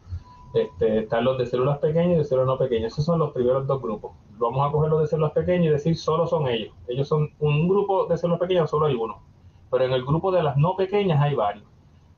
Este, 0.53 0.99
están 0.99 1.23
los 1.23 1.37
de 1.37 1.45
células 1.45 1.77
pequeñas 1.77 2.15
y 2.15 2.17
de 2.17 2.23
células 2.25 2.47
no 2.47 2.57
pequeñas. 2.57 2.91
Esos 2.91 3.05
son 3.05 3.19
los 3.19 3.31
primeros 3.31 3.65
dos 3.65 3.81
grupos. 3.81 4.11
Vamos 4.37 4.67
a 4.67 4.73
coger 4.73 4.89
los 4.89 4.99
de 4.99 5.07
células 5.07 5.31
pequeñas 5.31 5.67
y 5.67 5.69
decir 5.69 5.97
solo 5.97 6.27
son 6.27 6.49
ellos. 6.49 6.73
Ellos 6.89 7.07
son 7.07 7.29
un 7.39 7.69
grupo 7.69 8.07
de 8.07 8.17
células 8.17 8.41
pequeñas, 8.41 8.69
solo 8.69 8.87
hay 8.87 8.95
uno. 8.95 9.21
Pero 9.71 9.85
en 9.85 9.93
el 9.93 10.03
grupo 10.03 10.33
de 10.33 10.43
las 10.43 10.57
no 10.57 10.75
pequeñas 10.75 11.21
hay 11.21 11.33
varios. 11.33 11.74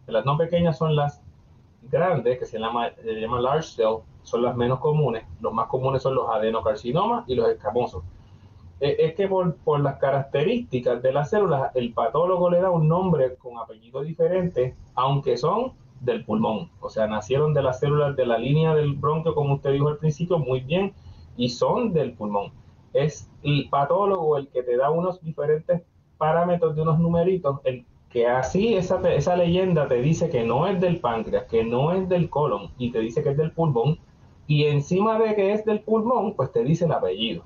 Las 0.08 0.26
no 0.26 0.38
pequeñas 0.38 0.78
son 0.78 0.96
las 0.96 1.22
grandes, 1.84 2.40
que 2.40 2.46
se 2.46 2.60
llama, 2.60 2.92
se 2.96 3.14
llama 3.20 3.42
large 3.42 3.76
cell, 3.76 3.98
son 4.24 4.42
las 4.42 4.56
menos 4.56 4.80
comunes. 4.80 5.26
Los 5.42 5.54
más 5.54 5.68
comunes 5.68 6.02
son 6.02 6.16
los 6.16 6.30
adenocarcinomas 6.30 7.28
y 7.28 7.36
los 7.36 7.50
escamosos. 7.50 8.04
Eh, 8.80 8.96
es 9.00 9.16
que 9.16 9.28
por, 9.28 9.56
por, 9.58 9.80
las 9.80 9.98
características 9.98 11.02
de 11.02 11.12
las 11.12 11.30
células, 11.30 11.72
el 11.76 11.94
patólogo 11.94 12.50
le 12.50 12.62
da 12.62 12.70
un 12.70 12.88
nombre 12.88 13.36
con 13.36 13.58
apellido 13.58 14.02
diferente, 14.02 14.76
aunque 14.96 15.38
son 15.38 15.74
del 16.02 16.24
pulmón. 16.26 16.70
O 16.80 16.90
sea, 16.90 17.08
nacieron 17.08 17.54
de 17.54 17.64
las 17.64 17.80
células 17.80 18.16
de 18.16 18.26
la 18.26 18.38
línea 18.38 18.76
del 18.76 18.94
bronquio, 18.94 19.34
como 19.34 19.56
usted 19.56 19.72
dijo 19.72 19.88
al 19.88 19.98
principio, 19.98 20.38
muy 20.40 20.62
bien, 20.62 20.94
y 21.36 21.50
son 21.50 21.94
del 21.94 22.14
pulmón. 22.14 22.52
Es 22.94 23.30
el 23.44 23.68
patólogo 23.70 24.38
el 24.38 24.48
que 24.50 24.64
te 24.64 24.78
da 24.78 24.90
unos 24.90 25.22
diferentes 25.22 25.82
parámetros 26.18 26.76
de 26.76 26.82
unos 26.82 27.00
numeritos, 27.00 27.60
el 27.64 27.86
que 28.10 28.28
así 28.28 28.76
esa, 28.76 29.02
esa 29.12 29.36
leyenda 29.36 29.88
te 29.88 30.02
dice 30.02 30.30
que 30.30 30.44
no 30.44 30.68
es 30.68 30.80
del 30.80 31.00
páncreas, 31.00 31.46
que 31.46 31.64
no 31.64 31.92
es 31.92 32.08
del 32.08 32.30
colon 32.30 32.72
y 32.78 32.92
te 32.92 33.00
dice 33.00 33.24
que 33.24 33.30
es 33.30 33.38
del 33.38 33.52
pulmón 33.52 34.00
y 34.48 34.64
encima 34.64 35.20
de 35.20 35.36
que 35.36 35.52
es 35.52 35.66
del 35.66 35.82
pulmón, 35.82 36.34
pues 36.34 36.52
te 36.54 36.64
dice 36.64 36.86
el 36.86 36.94
apellido. 36.94 37.44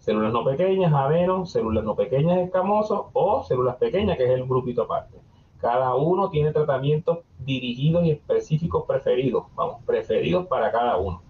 Células 0.00 0.32
no 0.32 0.44
pequeñas, 0.44 0.92
adeno, 0.92 1.46
células 1.46 1.84
no 1.84 1.94
pequeñas, 1.94 2.38
escamosos 2.38 3.06
o 3.12 3.44
células 3.44 3.76
pequeñas, 3.76 4.16
que 4.16 4.24
es 4.24 4.30
el 4.30 4.46
grupito 4.46 4.82
aparte. 4.82 5.18
Cada 5.58 5.94
uno 5.94 6.30
tiene 6.30 6.52
tratamientos 6.52 7.18
dirigidos 7.38 8.04
y 8.04 8.10
específicos 8.10 8.84
preferidos, 8.86 9.44
vamos, 9.54 9.76
preferidos 9.84 10.46
para 10.46 10.72
cada 10.72 10.96
uno. 10.96 11.22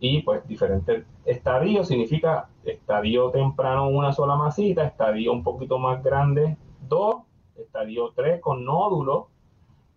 Y 0.00 0.22
pues 0.22 0.46
diferentes 0.46 1.04
estadios 1.24 1.88
significa 1.88 2.48
estadio 2.64 3.30
temprano 3.30 3.88
una 3.88 4.12
sola 4.12 4.34
masita, 4.34 4.84
estadio 4.84 5.32
un 5.32 5.42
poquito 5.42 5.78
más 5.78 6.02
grande 6.02 6.56
dos 6.88 7.22
estadio 7.62 8.12
3 8.14 8.40
con 8.40 8.64
nódulo 8.64 9.28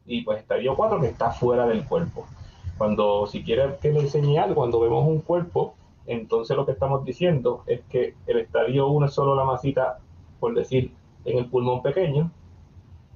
y 0.05 0.21
pues 0.23 0.39
estadio 0.39 0.75
4 0.75 0.99
que 0.99 1.07
está 1.07 1.31
fuera 1.31 1.65
del 1.65 1.85
cuerpo. 1.85 2.25
Cuando, 2.77 3.27
si 3.27 3.43
quiere 3.43 3.77
que 3.81 3.91
le 3.91 4.01
enseñe 4.01 4.53
cuando 4.53 4.79
vemos 4.79 5.07
un 5.07 5.21
cuerpo, 5.21 5.75
entonces 6.05 6.57
lo 6.57 6.65
que 6.65 6.73
estamos 6.73 7.05
diciendo 7.05 7.63
es 7.65 7.81
que 7.89 8.15
el 8.27 8.39
estadio 8.39 8.87
1 8.87 9.05
es 9.05 9.13
solo 9.13 9.35
la 9.35 9.45
masita, 9.45 9.99
por 10.39 10.53
decir, 10.53 10.91
en 11.25 11.37
el 11.37 11.49
pulmón 11.49 11.81
pequeño. 11.81 12.31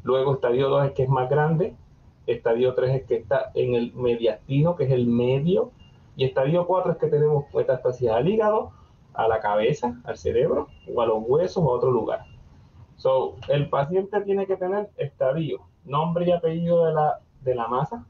Luego 0.03 0.35
estadio 0.35 0.69
2 0.69 0.87
es 0.87 0.91
que 0.93 1.03
es 1.03 1.09
más 1.09 1.29
grande. 1.29 1.75
Estadio 2.27 2.73
3 2.75 2.95
es 2.95 3.03
que 3.05 3.15
está 3.15 3.51
en 3.55 3.75
el 3.75 3.93
mediastino, 3.93 4.75
que 4.75 4.85
es 4.85 4.91
el 4.91 5.07
medio. 5.07 5.71
Y 6.15 6.25
estadio 6.25 6.65
4 6.65 6.93
es 6.93 6.97
que 6.97 7.07
tenemos 7.07 7.45
metástasis 7.53 8.09
al 8.09 8.27
hígado, 8.27 8.71
a 9.13 9.27
la 9.27 9.39
cabeza, 9.39 9.99
al 10.05 10.17
cerebro, 10.17 10.67
o 10.93 11.01
a 11.01 11.05
los 11.05 11.17
huesos 11.25 11.63
o 11.63 11.69
a 11.69 11.75
otro 11.75 11.91
lugar. 11.91 12.25
So, 12.97 13.35
el 13.47 13.69
paciente 13.69 14.19
tiene 14.21 14.47
que 14.47 14.57
tener 14.57 14.89
estadio, 14.97 15.61
nombre 15.85 16.27
y 16.27 16.31
apellido 16.31 16.85
de 16.85 16.93
la, 16.93 17.19
de 17.43 17.55
la 17.55 17.67
masa, 17.67 18.05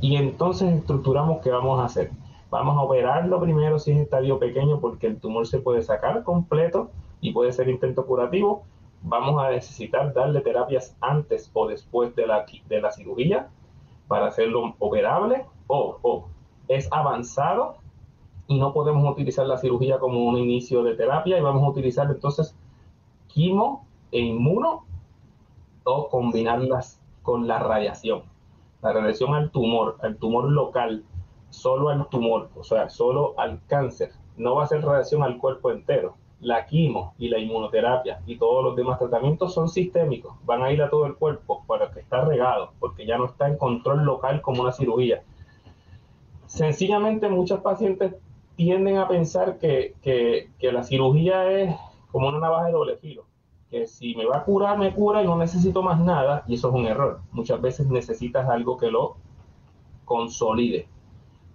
y 0.00 0.16
entonces 0.16 0.72
estructuramos 0.72 1.40
qué 1.42 1.50
vamos 1.50 1.80
a 1.80 1.84
hacer. 1.84 2.10
Vamos 2.48 2.76
a 2.76 2.82
operarlo 2.82 3.40
primero 3.40 3.78
si 3.78 3.92
es 3.92 3.98
estadio 3.98 4.38
pequeño, 4.38 4.80
porque 4.80 5.08
el 5.08 5.20
tumor 5.20 5.46
se 5.46 5.58
puede 5.58 5.82
sacar 5.82 6.22
completo 6.24 6.90
y 7.20 7.32
puede 7.32 7.52
ser 7.52 7.68
intento 7.68 8.06
curativo. 8.06 8.62
Vamos 9.02 9.42
a 9.42 9.50
necesitar 9.50 10.12
darle 10.12 10.40
terapias 10.40 10.96
antes 11.00 11.50
o 11.52 11.66
después 11.66 12.14
de 12.16 12.26
la, 12.26 12.46
de 12.68 12.80
la 12.80 12.92
cirugía 12.92 13.48
para 14.08 14.26
hacerlo 14.26 14.74
operable, 14.78 15.44
o, 15.66 15.98
o 16.02 16.28
es 16.68 16.88
avanzado 16.92 17.76
y 18.46 18.58
no 18.58 18.72
podemos 18.72 19.08
utilizar 19.10 19.46
la 19.46 19.58
cirugía 19.58 19.98
como 19.98 20.24
un 20.24 20.36
inicio 20.36 20.82
de 20.82 20.94
terapia 20.94 21.38
y 21.38 21.40
vamos 21.40 21.62
a 21.62 21.68
utilizar 21.68 22.08
entonces 22.10 22.56
quimo 23.28 23.86
e 24.12 24.20
inmuno 24.20 24.84
o 25.84 26.08
combinarlas 26.08 27.00
con 27.22 27.46
la 27.46 27.58
radiación. 27.58 28.22
La 28.82 28.92
radiación 28.92 29.34
al 29.34 29.50
tumor, 29.50 29.96
al 30.02 30.16
tumor 30.16 30.50
local, 30.50 31.04
solo 31.50 31.90
al 31.90 32.08
tumor, 32.08 32.50
o 32.56 32.64
sea, 32.64 32.88
solo 32.88 33.34
al 33.38 33.60
cáncer. 33.66 34.12
No 34.36 34.54
va 34.54 34.64
a 34.64 34.68
ser 34.68 34.82
radiación 34.82 35.22
al 35.22 35.38
cuerpo 35.38 35.70
entero. 35.70 36.14
La 36.40 36.64
quimo 36.64 37.14
y 37.18 37.28
la 37.28 37.38
inmunoterapia 37.38 38.22
y 38.24 38.38
todos 38.38 38.64
los 38.64 38.74
demás 38.74 38.98
tratamientos 38.98 39.52
son 39.52 39.68
sistémicos, 39.68 40.34
van 40.46 40.62
a 40.62 40.72
ir 40.72 40.80
a 40.80 40.88
todo 40.88 41.04
el 41.04 41.14
cuerpo 41.16 41.64
para 41.66 41.90
que 41.90 42.00
está 42.00 42.22
regado, 42.24 42.72
porque 42.80 43.04
ya 43.04 43.18
no 43.18 43.26
está 43.26 43.46
en 43.46 43.58
control 43.58 44.04
local 44.06 44.40
como 44.40 44.62
una 44.62 44.72
cirugía. 44.72 45.22
Sencillamente 46.46 47.28
muchos 47.28 47.60
pacientes 47.60 48.14
tienden 48.56 48.96
a 48.96 49.06
pensar 49.06 49.58
que, 49.58 49.94
que, 50.00 50.48
que 50.58 50.72
la 50.72 50.82
cirugía 50.82 51.44
es 51.50 51.76
como 52.10 52.28
una 52.28 52.40
navaja 52.40 52.66
de 52.68 52.72
doble 52.72 52.96
filo 52.96 53.29
que 53.70 53.86
si 53.86 54.14
me 54.16 54.26
va 54.26 54.38
a 54.38 54.44
curar, 54.44 54.78
me 54.78 54.92
cura 54.92 55.22
y 55.22 55.26
no 55.26 55.36
necesito 55.36 55.82
más 55.82 56.00
nada, 56.00 56.42
y 56.48 56.54
eso 56.54 56.68
es 56.68 56.74
un 56.74 56.86
error. 56.86 57.20
Muchas 57.30 57.60
veces 57.60 57.86
necesitas 57.88 58.48
algo 58.48 58.76
que 58.76 58.90
lo 58.90 59.16
consolide. 60.04 60.88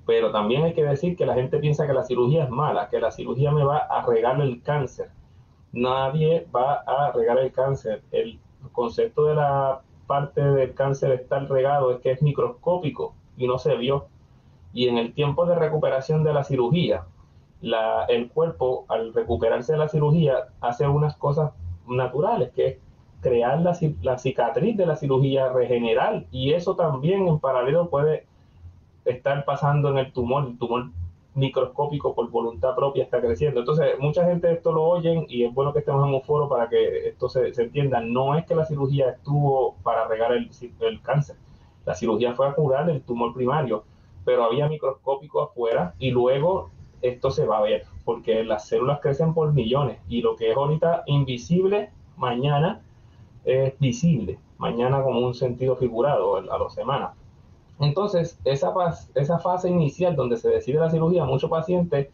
Pero 0.06 0.32
también 0.32 0.64
hay 0.64 0.74
que 0.74 0.86
decir 0.86 1.18
que 1.18 1.26
la 1.26 1.34
gente 1.34 1.58
piensa 1.58 1.86
que 1.86 1.94
la 1.94 2.04
cirugía 2.04 2.46
es 2.46 2.50
mala, 2.50 2.90
que 2.90 3.00
la 3.00 3.12
cirugía 3.12 3.52
me 3.52 3.66
va 3.66 3.80
a 3.80 4.06
regar 4.06 4.40
el 4.40 4.62
cáncer. 4.62 5.10
Nadie 5.74 6.48
va 6.56 6.76
a 6.76 7.12
regar 7.12 7.38
el 7.40 7.52
cáncer. 7.52 8.02
El 8.12 8.40
concepto 8.72 9.26
de 9.26 9.36
la 9.36 9.82
parte 10.08 10.42
del 10.42 10.74
cáncer 10.74 11.12
estar 11.12 11.50
regado 11.50 11.92
es 11.92 12.00
que 12.00 12.12
es 12.12 12.22
microscópico 12.22 13.14
y 13.36 13.48
no 13.48 13.58
se 13.58 13.76
vio. 13.76 14.08
Y 14.74 14.88
en 14.88 14.98
el 14.98 15.14
tiempo 15.14 15.46
de 15.46 15.56
recuperación 15.56 16.24
de 16.24 16.34
la 16.34 16.44
cirugía, 16.44 17.06
el 17.62 18.30
cuerpo, 18.30 18.86
al 18.88 19.14
recuperarse 19.14 19.74
de 19.74 19.80
la 19.80 19.90
cirugía, 19.90 20.50
hace 20.62 20.88
unas 20.88 21.18
cosas 21.18 21.52
naturales, 21.88 22.52
que 22.54 22.68
es 22.68 22.78
crear 23.22 23.60
la, 23.62 23.78
la 24.02 24.18
cicatriz 24.18 24.78
de 24.78 24.86
la 24.86 24.96
cirugía, 24.96 25.50
regenerar, 25.50 26.26
y 26.32 26.54
eso 26.54 26.76
también 26.76 27.28
en 27.28 27.40
paralelo 27.40 27.90
puede 27.90 28.26
estar 29.06 29.46
pasando 29.46 29.90
en 29.90 29.98
el 29.98 30.12
tumor. 30.12 30.48
El 30.48 30.58
tumor 30.58 30.90
microscópico 31.36 32.16
por 32.16 32.30
voluntad 32.30 32.76
propia 32.76 33.04
está 33.04 33.22
creciendo. 33.22 33.60
Entonces, 33.60 34.00
mucha 34.00 34.26
gente 34.26 34.52
esto 34.52 34.72
lo 34.72 34.84
oyen 34.84 35.26
y 35.28 35.44
es 35.44 35.54
bueno 35.54 35.74
que 35.74 35.80
estemos 35.80 36.08
en 36.08 36.14
un 36.14 36.22
foro 36.22 36.50
para 36.50 36.70
que 36.70 37.10
esto 37.10 37.30
se, 37.30 37.50
entienda. 37.62 38.00
No 38.00 38.36
es 38.36 38.46
que 38.46 38.56
la 38.56 38.66
cirugía 38.66 39.10
estuvo 39.10 39.76
para 39.84 40.08
regar 40.08 40.32
el, 40.32 40.50
el, 40.80 41.02
cáncer. 41.02 41.36
La 41.86 41.94
cirugía 41.94 42.34
fue 42.34 42.48
a 42.48 42.54
curar 42.54 42.90
el 42.90 43.02
tumor 43.02 43.34
primario, 43.34 43.84
pero 44.24 44.46
había 44.46 44.68
microscópico 44.68 45.42
afuera 45.42 45.94
y 46.00 46.12
luego 46.12 46.72
esto 47.08 47.32
se 47.32 47.46
va 47.46 47.60
a 47.60 47.62
ver, 47.62 47.86
porque 48.04 48.44
las 48.44 48.68
células 48.68 49.00
crecen 49.02 49.34
por 49.34 49.54
millones 49.54 50.00
y 50.08 50.22
lo 50.22 50.36
que 50.36 50.52
es 50.52 50.58
ahorita 50.58 51.04
invisible, 51.08 51.90
mañana 52.18 52.82
es 53.44 53.78
visible, 53.80 54.40
mañana 54.58 55.04
como 55.04 55.20
un 55.20 55.34
sentido 55.34 55.76
figurado 55.76 56.38
a 56.38 56.58
dos 56.58 56.74
semanas. 56.74 57.12
Entonces, 57.80 58.40
esa, 58.46 58.74
esa 59.16 59.40
fase 59.40 59.70
inicial 59.70 60.16
donde 60.16 60.38
se 60.38 60.50
decide 60.50 60.80
la 60.80 60.90
cirugía, 60.90 61.26
muchos 61.26 61.50
pacientes, 61.50 62.08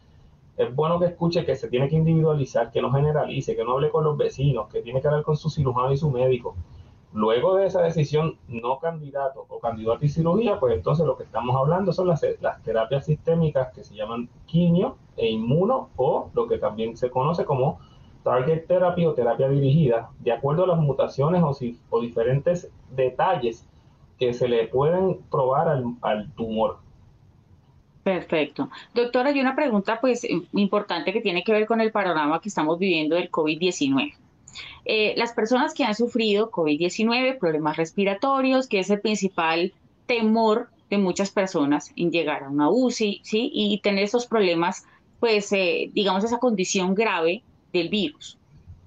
es 0.56 0.74
bueno 0.74 0.98
que 0.98 1.06
escuche 1.06 1.44
que 1.44 1.56
se 1.56 1.68
tiene 1.68 1.88
que 1.88 1.96
individualizar, 1.96 2.70
que 2.70 2.82
no 2.82 2.92
generalice, 2.92 3.56
que 3.56 3.64
no 3.64 3.72
hable 3.72 3.90
con 3.90 4.04
los 4.04 4.16
vecinos, 4.16 4.68
que 4.68 4.82
tiene 4.82 5.00
que 5.00 5.08
hablar 5.08 5.22
con 5.22 5.36
su 5.36 5.48
cirujano 5.48 5.92
y 5.92 5.96
su 5.96 6.10
médico. 6.10 6.54
Luego 7.14 7.56
de 7.56 7.66
esa 7.66 7.82
decisión, 7.82 8.38
no 8.48 8.78
candidato 8.78 9.44
o 9.48 9.60
candidato 9.60 10.04
y 10.04 10.08
cirugía, 10.08 10.58
pues 10.58 10.74
entonces 10.74 11.04
lo 11.04 11.16
que 11.16 11.24
estamos 11.24 11.54
hablando 11.56 11.92
son 11.92 12.08
las, 12.08 12.24
las 12.40 12.62
terapias 12.62 13.04
sistémicas 13.04 13.72
que 13.72 13.84
se 13.84 13.94
llaman 13.94 14.30
quimio 14.46 14.96
e 15.16 15.30
inmuno 15.30 15.90
o 15.96 16.30
lo 16.32 16.48
que 16.48 16.58
también 16.58 16.96
se 16.96 17.10
conoce 17.10 17.44
como 17.44 17.78
target 18.22 18.66
therapy 18.66 19.04
o 19.04 19.14
terapia 19.14 19.48
dirigida, 19.48 20.10
de 20.20 20.32
acuerdo 20.32 20.64
a 20.64 20.68
las 20.68 20.78
mutaciones 20.78 21.42
o, 21.42 21.52
si, 21.52 21.78
o 21.90 22.00
diferentes 22.00 22.70
detalles 22.90 23.66
que 24.18 24.32
se 24.32 24.48
le 24.48 24.68
pueden 24.68 25.18
probar 25.30 25.68
al, 25.68 26.32
tumor. 26.34 26.78
Perfecto. 28.02 28.68
Doctora, 28.94 29.30
hay 29.30 29.40
una 29.40 29.54
pregunta 29.54 30.00
pues 30.00 30.26
importante 30.52 31.12
que 31.12 31.20
tiene 31.20 31.44
que 31.44 31.52
ver 31.52 31.66
con 31.66 31.80
el 31.80 31.92
panorama 31.92 32.40
que 32.40 32.48
estamos 32.48 32.78
viviendo 32.78 33.16
del 33.16 33.30
COVID-19. 33.30 34.14
Eh, 34.84 35.14
las 35.16 35.32
personas 35.32 35.74
que 35.74 35.84
han 35.84 35.94
sufrido 35.94 36.50
COVID-19, 36.50 37.38
problemas 37.38 37.76
respiratorios, 37.76 38.68
que 38.68 38.80
es 38.80 38.90
el 38.90 39.00
principal 39.00 39.72
temor 40.06 40.68
de 40.90 40.98
muchas 40.98 41.30
personas 41.30 41.92
en 41.96 42.10
llegar 42.10 42.44
a 42.44 42.50
una 42.50 42.70
UCI, 42.70 43.20
¿sí? 43.24 43.50
Y 43.52 43.80
tener 43.80 44.04
esos 44.04 44.26
problemas, 44.26 44.84
pues, 45.20 45.52
eh, 45.52 45.90
digamos, 45.94 46.24
esa 46.24 46.38
condición 46.38 46.94
grave 46.94 47.42
del 47.72 47.88
virus. 47.88 48.38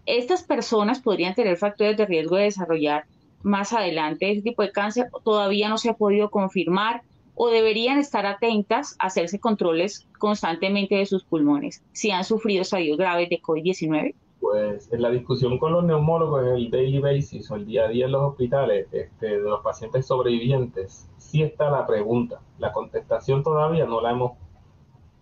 Estas 0.06 0.44
personas 0.44 1.00
podrían 1.00 1.34
tener 1.34 1.58
factores 1.58 1.98
de 1.98 2.06
riesgo 2.06 2.36
de 2.36 2.44
desarrollar 2.44 3.06
más 3.46 3.74
adelante 3.74 4.32
ese 4.32 4.42
tipo 4.42 4.64
de 4.64 4.72
cáncer 4.72 5.10
todavía 5.24 5.70
no 5.70 5.78
se 5.78 5.90
ha 5.90 5.94
podido 5.94 6.32
confirmar 6.32 7.04
o 7.36 7.50
deberían 7.50 8.00
estar 8.00 8.26
atentas 8.26 8.96
a 8.98 9.08
hacerse 9.08 9.40
controles 9.40 10.08
constantemente 10.18 10.96
de 10.96 11.06
sus 11.06 11.24
pulmones 11.24 11.84
si 11.92 12.10
han 12.10 12.24
sufrido 12.24 12.64
estadios 12.64 12.98
graves 12.98 13.30
de 13.30 13.42
COVID-19? 13.42 14.16
Pues 14.46 14.94
en 14.94 15.02
la 15.02 15.10
discusión 15.10 15.58
con 15.58 15.74
los 15.74 15.84
neumólogos 15.84 16.44
en 16.44 16.50
el 16.50 16.70
daily 16.70 17.00
basis 17.00 17.50
o 17.50 17.56
el 17.56 17.66
día 17.66 17.86
a 17.86 17.88
día 17.88 18.06
en 18.06 18.12
los 18.12 18.22
hospitales 18.22 18.88
este, 18.92 19.40
de 19.40 19.40
los 19.40 19.62
pacientes 19.62 20.06
sobrevivientes, 20.06 21.10
sí 21.18 21.42
está 21.42 21.72
la 21.72 21.88
pregunta. 21.88 22.42
La 22.60 22.72
contestación 22.72 23.42
todavía 23.42 23.88
no 23.88 24.02
la 24.02 24.12
hemos 24.12 24.34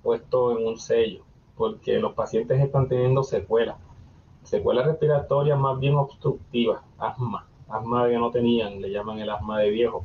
puesto 0.02 0.58
en 0.58 0.68
un 0.68 0.78
sello 0.78 1.24
porque 1.56 2.00
los 2.00 2.12
pacientes 2.16 2.60
están 2.60 2.90
teniendo 2.90 3.24
secuelas, 3.24 3.78
secuelas 4.42 4.88
respiratorias 4.88 5.58
más 5.58 5.80
bien 5.80 5.96
obstructivas, 5.96 6.82
asma, 6.98 7.48
asma 7.70 8.10
que 8.10 8.18
no 8.18 8.30
tenían, 8.30 8.82
le 8.82 8.92
llaman 8.92 9.20
el 9.20 9.30
asma 9.30 9.58
de 9.60 9.70
viejo. 9.70 10.04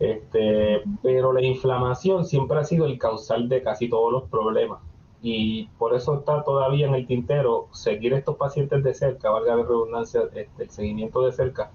Este, 0.00 0.82
pero 1.04 1.32
la 1.32 1.44
inflamación 1.44 2.24
siempre 2.24 2.58
ha 2.58 2.64
sido 2.64 2.84
el 2.86 2.98
causal 2.98 3.48
de 3.48 3.62
casi 3.62 3.88
todos 3.88 4.12
los 4.12 4.24
problemas 4.24 4.80
y 5.28 5.64
por 5.76 5.92
eso 5.92 6.20
está 6.20 6.44
todavía 6.44 6.86
en 6.86 6.94
el 6.94 7.04
tintero 7.04 7.66
seguir 7.72 8.12
estos 8.12 8.36
pacientes 8.36 8.84
de 8.84 8.94
cerca, 8.94 9.28
valga 9.28 9.56
la 9.56 9.64
redundancia, 9.64 10.20
este, 10.32 10.62
el 10.62 10.70
seguimiento 10.70 11.20
de 11.22 11.32
cerca, 11.32 11.72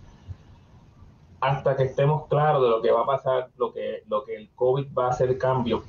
hasta 1.41 1.75
que 1.75 1.83
estemos 1.83 2.27
claros 2.27 2.63
de 2.63 2.69
lo 2.69 2.81
que 2.81 2.91
va 2.91 3.01
a 3.01 3.05
pasar, 3.05 3.49
lo 3.57 3.73
que, 3.73 4.03
lo 4.07 4.23
que 4.23 4.37
el 4.37 4.49
COVID 4.55 4.85
va 4.97 5.07
a 5.07 5.09
hacer 5.09 5.37
cambio. 5.37 5.83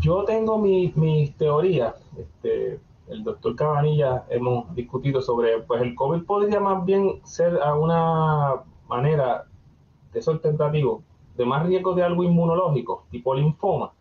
Yo 0.00 0.24
tengo 0.24 0.58
mis 0.58 0.96
mi 0.96 1.30
teorías, 1.38 1.94
este, 2.18 2.80
el 3.06 3.22
doctor 3.22 3.54
Cabanilla 3.54 4.24
hemos 4.28 4.74
discutido 4.74 5.20
sobre, 5.20 5.60
pues 5.60 5.82
el 5.82 5.94
COVID 5.94 6.24
podría 6.24 6.58
más 6.58 6.84
bien 6.84 7.20
ser 7.22 7.62
a 7.62 7.76
una 7.76 8.54
manera, 8.88 9.44
de 10.12 10.18
esos 10.18 10.42
tentativos, 10.42 11.04
de 11.36 11.46
más 11.46 11.64
riesgo 11.64 11.94
de 11.94 12.02
algo 12.02 12.24
inmunológico, 12.24 13.04
tipo 13.12 13.36
linfoma. 13.36 13.92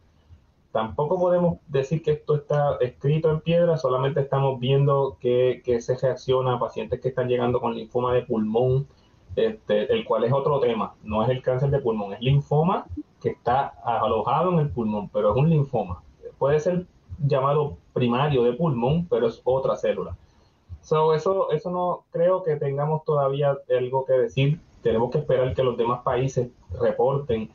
Tampoco 0.74 1.20
podemos 1.20 1.60
decir 1.68 2.02
que 2.02 2.14
esto 2.14 2.34
está 2.34 2.78
escrito 2.82 3.30
en 3.30 3.42
piedra, 3.42 3.78
solamente 3.78 4.22
estamos 4.22 4.60
viendo 4.60 5.18
que, 5.20 5.62
se 5.80 5.96
reacciona 5.96 6.56
a 6.56 6.60
pacientes 6.60 7.00
que 7.00 7.10
están 7.10 7.28
llegando 7.28 7.62
con 7.62 7.76
linfoma 7.76 8.12
de 8.12 8.24
pulmón, 8.24 8.88
este, 9.36 9.94
el 9.94 10.04
cual 10.04 10.24
es 10.24 10.34
otro 10.34 10.60
tema, 10.60 10.96
no 11.04 11.22
es 11.22 11.30
el 11.30 11.44
cáncer 11.44 11.70
de 11.70 11.78
pulmón, 11.78 12.14
es 12.14 12.22
linfoma 12.22 12.88
que 13.22 13.30
está 13.30 13.68
alojado 13.86 14.52
en 14.52 14.60
el 14.60 14.70
pulmón, 14.72 15.10
pero 15.10 15.30
es 15.30 15.38
un 15.38 15.52
linfoma. 15.52 16.02
Puede 16.40 16.60
ser 16.60 16.88
llamado 17.20 17.78
primario 17.94 18.44
de 18.44 18.54
pulmón, 18.54 19.06
pero 19.08 19.28
es 19.28 19.42
otra 19.44 19.76
célula. 19.76 20.18
So, 20.82 21.14
eso, 21.14 21.52
eso 21.52 21.70
no 21.70 22.06
creo 22.10 22.42
que 22.42 22.56
tengamos 22.56 23.06
todavía 23.06 23.56
algo 23.70 24.06
que 24.06 24.14
decir 24.14 24.60
tenemos 24.82 25.12
que 25.12 25.20
esperar 25.20 25.54
que 25.54 25.64
los 25.64 25.78
demás 25.78 26.02
países 26.04 26.50
reporten 26.80 27.50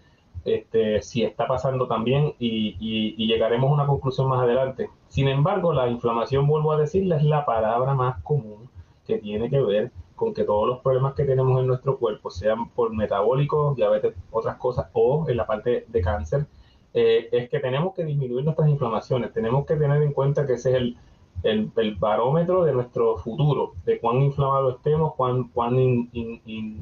este, 0.44 1.02
si 1.02 1.22
está 1.22 1.46
pasando 1.46 1.86
también 1.86 2.34
y, 2.38 3.26
llegaremos 3.26 3.70
a 3.70 3.74
una 3.74 3.86
conclusión 3.86 4.28
más 4.28 4.42
adelante. 4.42 4.88
Sin 5.08 5.28
embargo, 5.28 5.72
la 5.72 5.88
inflamación, 5.88 6.46
vuelvo 6.46 6.72
a 6.72 6.78
decirle, 6.78 7.16
es 7.16 7.24
la 7.24 7.44
palabra 7.44 7.94
más 7.94 8.22
común 8.22 8.70
que 9.06 9.18
tiene 9.18 9.50
que 9.50 9.60
ver 9.60 9.92
con 10.16 10.34
que 10.34 10.44
todos 10.44 10.66
los 10.66 10.80
problemas 10.80 11.14
que 11.14 11.24
tenemos 11.24 11.60
en 11.60 11.66
nuestro 11.66 11.98
cuerpo, 11.98 12.30
sean 12.30 12.70
por 12.70 12.92
metabólicos, 12.92 13.76
diabetes, 13.76 14.14
otras 14.30 14.56
cosas, 14.56 14.88
o 14.92 15.26
en 15.28 15.36
la 15.36 15.46
parte 15.46 15.84
de 15.86 16.00
cáncer, 16.00 16.46
eh, 16.94 17.28
es 17.30 17.48
que 17.48 17.60
tenemos 17.60 17.94
que 17.94 18.04
disminuir 18.04 18.44
nuestras 18.44 18.68
inflamaciones. 18.68 19.32
Tenemos 19.32 19.64
que 19.66 19.76
tener 19.76 20.02
en 20.02 20.12
cuenta 20.12 20.46
que 20.46 20.54
ese 20.54 20.70
es 20.70 20.76
el, 20.76 21.70
el, 21.76 21.94
barómetro 21.96 22.64
de 22.64 22.72
nuestro 22.72 23.16
futuro, 23.18 23.74
de 23.84 24.00
cuán 24.00 24.22
inflamado 24.22 24.70
estemos, 24.70 25.14
cuán, 25.14 25.48
cuán, 25.50 26.10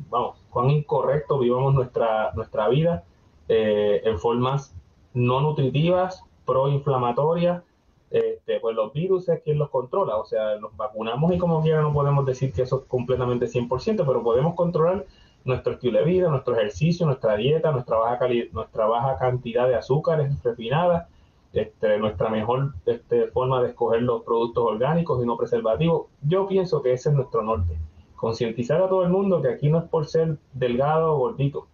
vamos, 0.08 0.38
cuán 0.50 0.70
incorrecto 0.70 1.38
vivamos 1.38 1.74
nuestra, 1.74 2.32
nuestra 2.34 2.68
vida 2.68 3.04
eh, 3.48 4.02
en 4.04 4.18
formas 4.18 4.74
no 5.14 5.40
nutritivas, 5.40 6.22
proinflamatorias. 6.44 7.62
Este, 8.08 8.60
pues 8.60 8.76
los 8.76 8.92
virus 8.92 9.28
es 9.28 9.42
quien 9.42 9.58
los 9.58 9.68
controla, 9.68 10.16
o 10.16 10.24
sea, 10.24 10.54
los 10.56 10.76
vacunamos 10.76 11.34
y 11.34 11.38
como 11.38 11.60
quiera 11.60 11.82
no 11.82 11.92
podemos 11.92 12.24
decir 12.24 12.52
que 12.52 12.62
eso 12.62 12.82
es 12.82 12.86
completamente 12.86 13.46
100%, 13.46 14.06
pero 14.06 14.22
podemos 14.22 14.54
controlar 14.54 15.04
nuestro 15.46 15.74
estilo 15.74 15.98
de 15.98 16.04
vida, 16.04 16.28
nuestro 16.28 16.54
ejercicio, 16.54 17.04
nuestra 17.04 17.36
dieta, 17.36 17.72
nuestra 17.72 18.86
baja, 18.86 19.18
cantidad 19.18 19.66
de 19.66 19.76
azúcares 19.76 20.42
refinadas, 20.42 21.08
este, 21.52 21.98
nuestra 21.98 22.28
mejor 22.28 22.74
este, 22.84 23.28
forma 23.28 23.62
de 23.62 23.70
escoger 23.70 24.02
los 24.02 24.22
productos 24.22 24.64
orgánicos 24.64 25.22
y 25.22 25.26
no 25.26 25.36
preservativos. 25.36 26.06
Yo 26.22 26.46
pienso 26.46 26.82
que 26.82 26.92
ese 26.92 27.08
es 27.08 27.14
nuestro 27.14 27.42
norte. 27.42 27.78
Concientizar 28.16 28.82
a 28.82 28.88
todo 28.88 29.04
el 29.04 29.10
mundo 29.10 29.40
que 29.40 29.48
aquí 29.48 29.68
no 29.68 29.78
es 29.78 29.84
por 29.84 30.06
ser 30.06 30.36
delgado 30.52 31.14
o 31.14 31.18
gordito, 31.18 31.66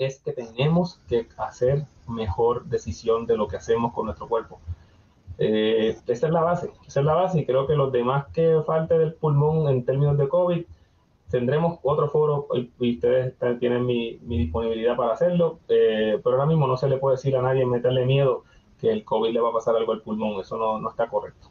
es 0.00 0.20
que 0.20 0.32
tenemos 0.32 0.98
que 1.08 1.26
hacer 1.36 1.84
mejor 2.08 2.64
decisión 2.64 3.26
de 3.26 3.36
lo 3.36 3.48
que 3.48 3.56
hacemos 3.56 3.92
con 3.92 4.06
nuestro 4.06 4.28
cuerpo. 4.28 4.58
Eh, 5.38 5.96
esa 6.06 6.26
es 6.26 6.32
la 6.32 6.42
base, 6.42 6.70
esa 6.86 7.00
es 7.00 7.06
la 7.06 7.14
base 7.14 7.40
y 7.40 7.46
creo 7.46 7.66
que 7.66 7.74
los 7.74 7.92
demás 7.92 8.26
que 8.32 8.60
falte 8.66 8.98
del 8.98 9.14
pulmón 9.14 9.68
en 9.68 9.84
términos 9.84 10.18
de 10.18 10.28
COVID, 10.28 10.64
tendremos 11.30 11.78
otro 11.82 12.08
foro 12.08 12.48
y, 12.54 12.94
ustedes 12.94 13.34
tienen 13.58 13.86
mi, 13.86 14.18
disponibilidad 14.22 14.96
para 14.96 15.12
hacerlo, 15.12 15.60
eh, 15.68 16.18
pero 16.24 16.36
ahora 16.36 16.46
mismo 16.46 16.66
no 16.66 16.76
se 16.76 16.88
le 16.88 16.96
puede 16.96 17.16
decir 17.16 17.36
a 17.36 17.42
nadie 17.42 17.64
meterle 17.64 18.04
miedo 18.04 18.44
que 18.80 18.90
el 18.90 19.04
COVID 19.04 19.32
le 19.32 19.40
va 19.40 19.50
a 19.50 19.52
pasar 19.52 19.76
algo 19.76 19.92
al 19.92 20.02
pulmón. 20.02 20.40
Eso 20.40 20.56
no, 20.56 20.80
no 20.80 20.90
está 20.90 21.08
correcto. 21.08 21.48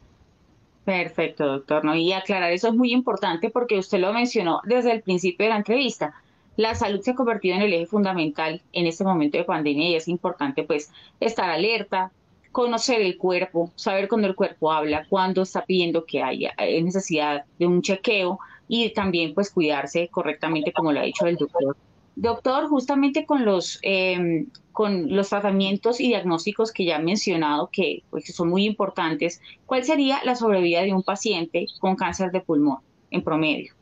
Perfecto, 0.84 1.46
doctor. 1.46 1.86
¿no? 1.86 1.96
Y 1.96 2.14
aclarar 2.14 2.52
eso 2.52 2.68
es 2.68 2.74
muy 2.74 2.92
importante 2.92 3.52
porque 3.52 3.78
usted 3.78 4.00
lo 4.00 4.12
mencionó 4.12 4.62
desde 4.66 4.92
el 4.92 5.04
principio 5.04 5.46
de 5.46 5.52
la 5.52 5.58
entrevista. 5.58 6.16
La 6.58 6.76
salud 6.76 7.02
se 7.02 7.12
ha 7.12 7.16
convertido 7.16 7.56
en 7.56 7.62
el 7.62 7.74
eje 7.74 7.86
fundamental 7.86 8.62
en 8.74 8.88
este 8.88 9.04
momento 9.04 9.38
de 9.38 9.46
pandemia 9.46 9.90
y 9.90 9.96
es 9.96 10.08
importante 10.08 10.64
pues 10.64 10.92
estar 11.20 11.50
alerta, 11.50 12.12
conocer 12.52 13.02
el 13.02 13.18
cuerpo, 13.18 13.72
saber 13.76 14.08
cuando 14.08 14.28
el 14.28 14.36
cuerpo 14.36 14.72
habla, 14.72 15.06
cuándo 15.08 15.44
está 15.44 15.66
pidiendo 15.66 16.06
que 16.06 16.22
haya 16.22 16.54
necesidad 16.58 17.46
de 17.58 17.68
un 17.68 17.82
chequeo 17.82 18.40
y 18.68 18.90
también 18.90 19.34
pues 19.34 19.52
cuidarse 19.52 20.10
correctamente 20.10 20.74
como 20.74 20.92
lo 20.92 21.00
ha 21.00 21.04
dicho 21.04 21.26
el 21.26 21.38
doctor. 21.38 21.78
Doctor, 22.16 22.68
justamente 22.68 23.26
con 23.26 23.46
los, 23.46 23.80
em, 23.82 24.48
con 24.74 25.16
los 25.16 25.30
tratamientos 25.30 26.02
y 26.02 26.08
diagnósticos 26.08 26.74
que 26.74 26.84
ya 26.84 26.98
han 26.98 27.06
mencionado, 27.06 27.70
que, 27.72 28.04
pues, 28.10 28.26
son 28.36 28.50
muy 28.50 28.66
importantes, 28.66 29.42
¿cuál 29.66 29.86
sería 29.86 30.20
la 30.26 30.36
sobrevida 30.36 30.82
de 30.82 30.94
un 30.94 31.04
paciente 31.04 31.66
con 31.80 31.96
cáncer 31.96 32.32
de 32.32 32.42
pulmón 32.42 32.80
en 33.10 33.24
promedio? 33.24 33.74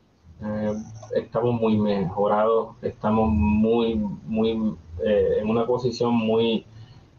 Eh, 0.44 0.74
estamos 1.14 1.60
muy 1.60 1.76
mejorados, 1.76 2.76
estamos 2.82 3.30
muy, 3.30 3.96
muy 3.96 4.76
eh, 5.04 5.38
en 5.40 5.48
una 5.48 5.66
posición 5.66 6.14
muy 6.14 6.64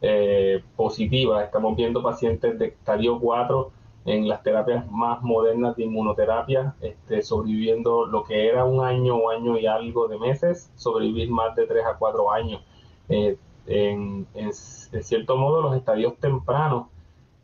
eh, 0.01 0.63
positiva. 0.75 1.43
Estamos 1.43 1.75
viendo 1.75 2.01
pacientes 2.01 2.57
de 2.57 2.67
estadio 2.67 3.19
4 3.19 3.71
en 4.05 4.27
las 4.27 4.41
terapias 4.43 4.89
más 4.89 5.21
modernas 5.21 5.75
de 5.75 5.83
inmunoterapia, 5.83 6.75
este, 6.81 7.21
sobreviviendo 7.21 8.05
lo 8.05 8.23
que 8.23 8.47
era 8.47 8.63
un 8.63 8.83
año 8.83 9.17
o 9.17 9.29
año 9.29 9.57
y 9.57 9.67
algo 9.67 10.07
de 10.07 10.17
meses, 10.17 10.71
sobrevivir 10.75 11.29
más 11.29 11.55
de 11.55 11.67
3 11.67 11.85
a 11.85 11.97
4 11.97 12.31
años. 12.31 12.61
Eh, 13.09 13.37
en, 13.67 14.25
cierto 15.01 15.37
modo, 15.37 15.61
los 15.61 15.75
estadios 15.75 16.15
tempranos 16.17 16.87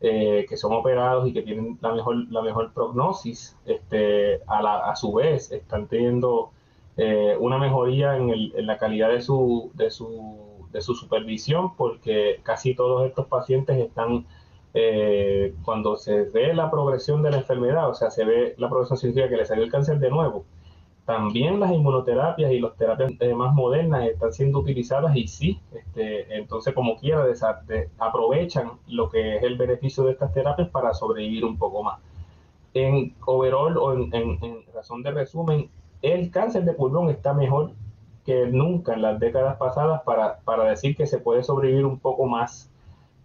eh, 0.08 0.46
que 0.48 0.56
son 0.56 0.72
operados 0.72 1.26
y 1.28 1.32
que 1.32 1.42
tienen 1.42 1.78
la 1.80 1.92
mejor, 1.92 2.30
la 2.30 2.40
mejor 2.40 2.72
prognosis, 2.72 3.56
este, 3.66 4.40
a, 4.46 4.90
a 4.90 4.94
su 4.94 5.12
vez 5.12 5.50
están 5.50 5.88
teniendo 5.88 6.52
eh, 6.96 7.36
una 7.40 7.58
mejoría 7.58 8.16
en, 8.16 8.30
el, 8.30 8.52
en, 8.56 8.66
la 8.66 8.78
calidad 8.78 9.08
de 9.08 9.20
su, 9.20 9.72
de, 9.74 9.90
su, 9.90 10.64
de 10.70 10.80
su 10.80 10.94
supervisión, 10.94 11.76
porque 11.76 12.40
casi 12.44 12.74
todos 12.74 13.04
estos 13.06 13.26
pacientes 13.26 13.78
están 13.78 14.26
eh, 14.74 15.54
cuando 15.64 15.96
se 15.96 16.22
ve 16.22 16.54
la 16.54 16.70
progresión 16.70 17.22
de 17.22 17.32
la 17.32 17.38
enfermedad, 17.38 17.90
o 17.90 17.94
sea, 17.94 18.10
se 18.10 18.24
ve 18.24 18.54
la 18.58 18.68
progresión 18.68 18.98
significa 18.98 19.28
que 19.28 19.36
le 19.36 19.44
salió 19.44 19.64
el 19.64 19.70
cáncer 19.72 19.98
de 19.98 20.10
nuevo, 20.10 20.44
también 21.06 21.60
las 21.60 21.72
inmunoterapias 21.72 22.52
y 22.52 22.58
las 22.58 22.76
terapias 22.76 23.12
eh, 23.20 23.32
más 23.32 23.54
modernas 23.54 24.06
están 24.08 24.32
siendo 24.32 24.58
utilizadas 24.58 25.16
y 25.16 25.28
sí, 25.28 25.60
este, 25.72 26.36
entonces 26.36 26.74
como 26.74 26.96
quiera, 26.98 27.24
aprovechan 27.98 28.72
lo 28.88 29.08
que 29.08 29.36
es 29.36 29.42
el 29.44 29.56
beneficio 29.56 30.04
de 30.04 30.12
estas 30.12 30.34
terapias 30.34 30.68
para 30.68 30.92
sobrevivir 30.92 31.44
un 31.44 31.56
poco 31.56 31.82
más. 31.82 32.00
En 32.74 33.14
overall 33.24 33.78
o 33.78 33.94
en, 33.94 34.12
en 34.14 34.64
razón 34.74 35.02
de 35.02 35.12
resumen, 35.12 35.70
el 36.02 36.30
cáncer 36.30 36.64
de 36.64 36.74
pulmón 36.74 37.08
está 37.08 37.32
mejor 37.32 37.70
que 38.26 38.46
nunca 38.46 38.94
en 38.94 39.02
las 39.02 39.20
décadas 39.20 39.56
pasadas 39.56 40.02
para, 40.02 40.40
para 40.40 40.64
decir 40.64 40.96
que 40.96 41.06
se 41.06 41.18
puede 41.18 41.44
sobrevivir 41.44 41.86
un 41.86 42.00
poco 42.00 42.26
más 42.26 42.68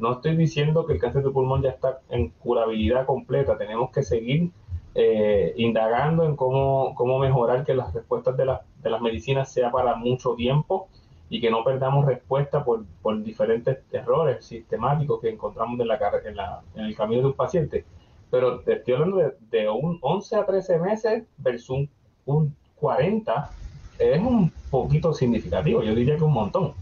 no 0.02 0.14
estoy 0.14 0.36
diciendo 0.36 0.88
que 0.88 0.94
el 0.94 1.00
cáncer 1.00 1.24
de 1.24 1.30
pulmón 1.30 1.62
ya 1.62 1.70
está 1.70 2.00
en 2.10 2.30
curabilidad 2.30 3.06
completa, 3.06 3.56
tenemos 3.60 3.92
que 3.92 4.02
seguir 4.02 4.50
eh, 4.94 5.54
indagando 5.58 6.26
en 6.26 6.36
cómo, 6.36 6.94
cómo 6.96 7.20
mejorar 7.20 7.64
que 7.64 7.74
las 7.74 7.94
respuestas 7.94 8.36
de, 8.38 8.46
de 8.82 8.90
las 8.90 9.02
medicinas 9.02 9.52
sea 9.52 9.72
para 9.72 9.96
mucho 9.96 10.36
tiempo 10.36 10.90
y 11.30 11.40
que 11.40 11.50
no 11.50 11.64
perdamos 11.64 12.06
respuesta 12.06 12.64
por, 12.64 12.84
por 13.02 13.24
diferentes 13.24 13.80
errores 13.92 14.46
sistemáticos 14.46 15.22
que 15.22 15.30
encontramos 15.30 15.80
en, 15.80 15.88
la, 15.88 16.00
en, 16.26 16.36
la, 16.36 16.62
en 16.76 16.86
el 16.86 16.96
camino 16.96 17.22
de 17.22 17.28
un 17.28 17.34
paciente. 17.34 17.86
Pero 18.30 18.60
te 18.60 18.74
estoy 18.74 18.96
hablando 18.96 19.18
de, 19.18 19.34
de 19.50 19.70
un 19.70 19.98
11 20.02 20.36
a 20.36 20.46
13 20.46 20.80
meses 20.80 21.24
versus 21.38 21.70
un, 21.70 21.90
un 22.26 22.56
40, 22.76 23.50
es 23.98 24.20
un 24.20 24.52
poquito 24.70 25.14
significativo, 25.14 25.84
yo 25.84 25.96
diría 25.96 26.18
que 26.18 26.24
un 26.24 26.34
montón. 26.34 26.74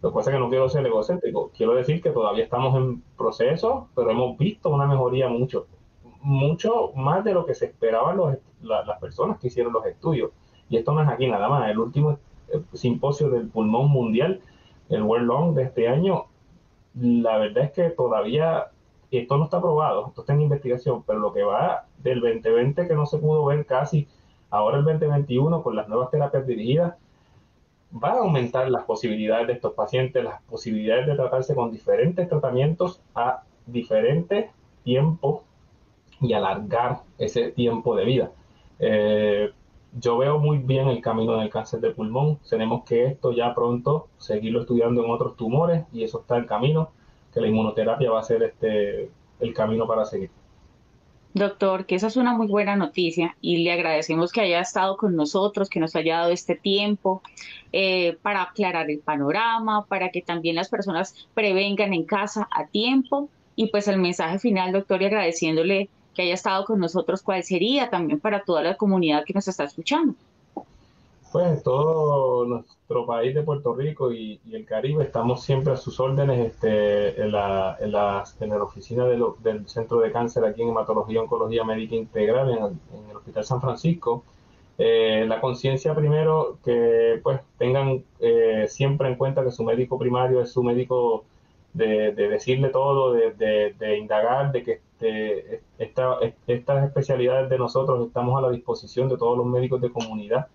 Lo 0.00 0.10
que 0.10 0.14
pasa 0.14 0.30
es 0.30 0.36
que 0.36 0.40
no 0.40 0.48
quiero 0.48 0.68
ser 0.68 0.86
egocéntrico. 0.86 1.50
Quiero 1.56 1.74
decir 1.74 2.02
que 2.02 2.10
todavía 2.10 2.44
estamos 2.44 2.74
en 2.76 3.02
proceso, 3.16 3.88
pero 3.94 4.10
hemos 4.10 4.36
visto 4.38 4.70
una 4.70 4.86
mejoría 4.86 5.28
mucho, 5.28 5.66
mucho 6.22 6.92
más 6.94 7.24
de 7.24 7.34
lo 7.34 7.44
que 7.44 7.54
se 7.54 7.66
esperaban 7.66 8.16
los, 8.16 8.36
las 8.62 8.98
personas 9.00 9.38
que 9.38 9.48
hicieron 9.48 9.72
los 9.72 9.84
estudios. 9.86 10.30
Y 10.68 10.76
esto 10.76 10.92
no 10.92 11.02
es 11.02 11.08
aquí 11.08 11.26
nada 11.26 11.48
más. 11.48 11.70
El 11.70 11.78
último 11.78 12.18
eh, 12.48 12.62
simposio 12.72 13.28
del 13.28 13.48
pulmón 13.48 13.90
mundial, 13.90 14.40
el 14.88 15.02
World 15.02 15.26
Long 15.26 15.54
de 15.54 15.64
este 15.64 15.88
año, 15.88 16.26
la 16.94 17.38
verdad 17.38 17.64
es 17.64 17.72
que 17.72 17.90
todavía 17.90 18.68
esto 19.10 19.36
no 19.36 19.44
está 19.44 19.60
probado, 19.60 20.08
esto 20.08 20.22
está 20.22 20.32
en 20.32 20.42
investigación, 20.42 21.02
pero 21.02 21.18
lo 21.18 21.32
que 21.32 21.42
va 21.42 21.86
del 21.98 22.20
2020 22.20 22.88
que 22.88 22.94
no 22.94 23.06
se 23.06 23.18
pudo 23.18 23.44
ver 23.44 23.66
casi, 23.66 24.08
ahora 24.50 24.78
el 24.78 24.84
2021 24.84 25.62
con 25.62 25.76
las 25.76 25.88
nuevas 25.88 26.10
terapias 26.10 26.46
dirigidas, 26.46 26.94
va 27.92 28.12
a 28.12 28.18
aumentar 28.20 28.70
las 28.70 28.84
posibilidades 28.84 29.46
de 29.48 29.52
estos 29.54 29.74
pacientes, 29.74 30.24
las 30.24 30.40
posibilidades 30.42 31.06
de 31.06 31.14
tratarse 31.14 31.54
con 31.54 31.70
diferentes 31.70 32.28
tratamientos 32.28 33.02
a 33.14 33.42
diferentes 33.66 34.50
tiempos 34.82 35.42
y 36.22 36.32
alargar 36.32 37.02
ese 37.18 37.50
tiempo 37.52 37.94
de 37.96 38.04
vida. 38.04 38.32
Eh, 38.78 39.50
yo 40.00 40.16
veo 40.18 40.38
muy 40.38 40.58
bien 40.58 40.88
el 40.88 41.02
camino 41.02 41.36
del 41.36 41.50
cáncer 41.50 41.80
de 41.80 41.90
pulmón. 41.90 42.38
Tenemos 42.48 42.84
que 42.84 43.06
esto 43.06 43.32
ya 43.32 43.54
pronto 43.54 44.08
seguirlo 44.16 44.62
estudiando 44.62 45.04
en 45.04 45.10
otros 45.10 45.36
tumores 45.36 45.84
y 45.92 46.04
eso 46.04 46.20
está 46.20 46.38
en 46.38 46.46
camino, 46.46 46.90
que 47.32 47.40
la 47.40 47.48
inmunoterapia 47.48 48.10
va 48.10 48.20
a 48.20 48.24
ser 48.24 48.42
este, 48.42 49.10
el 49.40 49.54
camino 49.54 49.86
para 49.86 50.04
seguir. 50.04 50.30
Doctor, 51.34 51.86
que 51.86 51.94
esa 51.94 52.08
es 52.08 52.16
una 52.18 52.34
muy 52.34 52.46
buena 52.46 52.76
noticia 52.76 53.36
y 53.40 53.58
le 53.58 53.72
agradecemos 53.72 54.32
que 54.32 54.42
haya 54.42 54.60
estado 54.60 54.98
con 54.98 55.16
nosotros, 55.16 55.70
que 55.70 55.80
nos 55.80 55.96
haya 55.96 56.18
dado 56.18 56.30
este 56.30 56.56
tiempo 56.56 57.22
eh, 57.72 58.18
para 58.20 58.42
aclarar 58.42 58.90
el 58.90 58.98
panorama, 58.98 59.86
para 59.86 60.10
que 60.10 60.20
también 60.20 60.56
las 60.56 60.68
personas 60.68 61.26
prevengan 61.32 61.94
en 61.94 62.04
casa 62.04 62.48
a 62.50 62.66
tiempo. 62.66 63.30
Y 63.56 63.68
pues 63.68 63.88
el 63.88 63.98
mensaje 63.98 64.38
final, 64.38 64.72
doctor, 64.72 65.00
y 65.00 65.06
agradeciéndole 65.06 65.88
que 66.14 66.22
haya 66.22 66.34
estado 66.34 66.64
con 66.64 66.78
nosotros, 66.78 67.22
¿cuál 67.22 67.42
sería 67.42 67.90
también 67.90 68.20
para 68.20 68.42
toda 68.42 68.62
la 68.62 68.76
comunidad 68.76 69.24
que 69.24 69.32
nos 69.32 69.48
está 69.48 69.64
escuchando? 69.64 70.14
Pues 71.32 71.62
todo 71.62 72.44
nuestro 72.44 73.06
país 73.06 73.34
de 73.34 73.42
Puerto 73.42 73.74
Rico 73.74 74.12
y, 74.12 74.38
el 74.52 74.66
Caribe 74.66 75.02
estamos 75.02 75.42
siempre 75.42 75.72
a 75.72 75.76
sus 75.76 75.98
órdenes 75.98 76.52
este, 76.52 77.22
en, 77.22 77.32
la, 77.32 77.78
en, 77.80 77.90
la, 77.90 78.24
en 78.38 78.50
la 78.50 78.62
oficina 78.62 79.06
del 79.06 79.66
Centro 79.66 80.00
de 80.00 80.12
Cáncer 80.12 80.44
aquí 80.44 80.60
en 80.60 80.68
Hematología 80.68 81.14
y 81.14 81.18
Oncología 81.18 81.64
Médica 81.64 81.94
Integral 81.94 82.50
en 82.50 83.08
el, 83.08 83.16
Hospital 83.16 83.44
San 83.44 83.60
Francisco. 83.62 84.24
Eh, 84.76 85.24
la 85.26 85.40
conciencia 85.40 85.94
primero 85.94 86.58
que 86.64 87.20
pues 87.22 87.40
tengan 87.56 88.04
eh, 88.20 88.66
siempre 88.68 89.08
en 89.08 89.16
cuenta 89.16 89.44
que 89.44 89.52
su 89.52 89.64
médico 89.64 89.98
primario 89.98 90.42
es 90.42 90.52
su 90.52 90.62
médico 90.62 91.24
de, 91.72 92.12
decirle 92.12 92.68
todo, 92.68 93.12
de, 93.14 93.32
de, 93.78 93.98
indagar, 93.98 94.52
de 94.52 94.62
que 94.62 94.72
este, 94.72 95.62
esta, 95.78 96.18
estas 96.46 96.84
especialidades 96.84 97.48
de 97.50 97.58
nosotros 97.58 98.06
estamos 98.06 98.38
a 98.38 98.42
la 98.42 98.50
disposición 98.50 99.08
de 99.08 99.16
todos 99.16 99.36
los 99.38 99.46
médicos 99.46 99.80
de 99.80 99.90
comunidad 99.90 100.48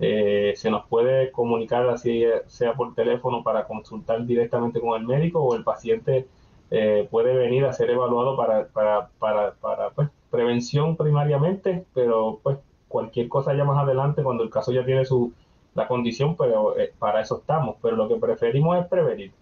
eh, 0.00 0.54
se 0.56 0.70
nos 0.70 0.86
puede 0.86 1.30
comunicar 1.30 1.88
así 1.88 2.24
sea 2.48 2.74
por 2.74 2.94
teléfono 2.94 3.44
para 3.44 3.66
consultar 3.66 4.26
directamente 4.26 4.80
con 4.80 5.00
el 5.00 5.06
médico 5.06 5.40
o 5.40 5.54
el 5.54 5.62
paciente 5.62 6.26
eh, 6.70 7.06
puede 7.10 7.36
venir 7.36 7.64
a 7.64 7.72
ser 7.72 7.90
evaluado 7.90 8.36
para, 8.36 8.66
para, 8.66 9.08
para, 9.20 9.52
para 9.54 9.90
pues, 9.90 10.08
prevención 10.30 10.96
primariamente, 10.96 11.84
pero 11.94 12.40
pues 12.42 12.58
cualquier 12.88 13.28
cosa 13.28 13.54
ya 13.54 13.64
más 13.64 13.80
adelante 13.82 14.24
cuando 14.24 14.42
el 14.42 14.50
caso 14.50 14.72
ya 14.72 14.84
tiene 14.84 15.04
su 15.04 15.32
la 15.74 15.88
condición, 15.88 16.36
pero 16.36 16.78
eh, 16.78 16.92
para 16.98 17.20
eso 17.20 17.38
estamos. 17.38 17.76
Pero 17.82 17.96
lo 17.96 18.08
que 18.08 18.16
preferimos 18.16 18.78
es 18.78 18.86
prevenir. 18.86 19.32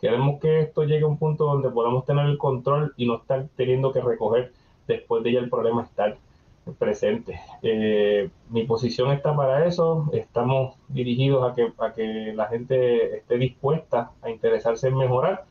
Queremos 0.00 0.40
que 0.40 0.60
esto 0.60 0.84
llegue 0.84 1.04
a 1.04 1.08
un 1.08 1.18
punto 1.18 1.44
donde 1.44 1.70
podamos 1.70 2.04
tener 2.04 2.26
el 2.26 2.38
control 2.38 2.94
y 2.96 3.06
no 3.06 3.16
estar 3.16 3.46
teniendo 3.56 3.92
que 3.92 4.00
recoger 4.00 4.52
después 4.86 5.22
de 5.22 5.32
ya 5.32 5.40
el 5.40 5.50
problema 5.50 5.82
estar 5.82 6.16
presente. 6.78 7.40
Eh, 7.62 8.30
mi 8.50 8.64
posición 8.64 9.10
está 9.10 9.34
para 9.34 9.66
eso, 9.66 10.08
estamos 10.12 10.76
dirigidos 10.88 11.50
a 11.50 11.54
que, 11.54 11.72
a 11.78 11.92
que 11.92 12.32
la 12.34 12.46
gente 12.46 13.16
esté 13.16 13.38
dispuesta 13.38 14.12
a 14.22 14.30
interesarse 14.30 14.88
en 14.88 14.96
mejorar 14.96 15.44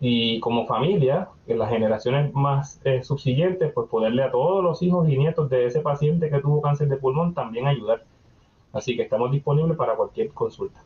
y 0.00 0.40
como 0.40 0.66
familia, 0.66 1.28
en 1.46 1.58
las 1.58 1.68
generaciones 1.68 2.32
más 2.32 2.80
eh, 2.84 3.02
subsiguientes, 3.02 3.70
pues 3.72 3.88
poderle 3.88 4.22
a 4.22 4.30
todos 4.30 4.64
los 4.64 4.82
hijos 4.82 5.08
y 5.08 5.18
nietos 5.18 5.50
de 5.50 5.66
ese 5.66 5.80
paciente 5.80 6.30
que 6.30 6.40
tuvo 6.40 6.62
cáncer 6.62 6.88
de 6.88 6.96
pulmón 6.96 7.34
también 7.34 7.66
ayudar. 7.66 8.04
Así 8.72 8.96
que 8.96 9.02
estamos 9.02 9.30
disponibles 9.30 9.76
para 9.76 9.96
cualquier 9.96 10.30
consulta. 10.30 10.82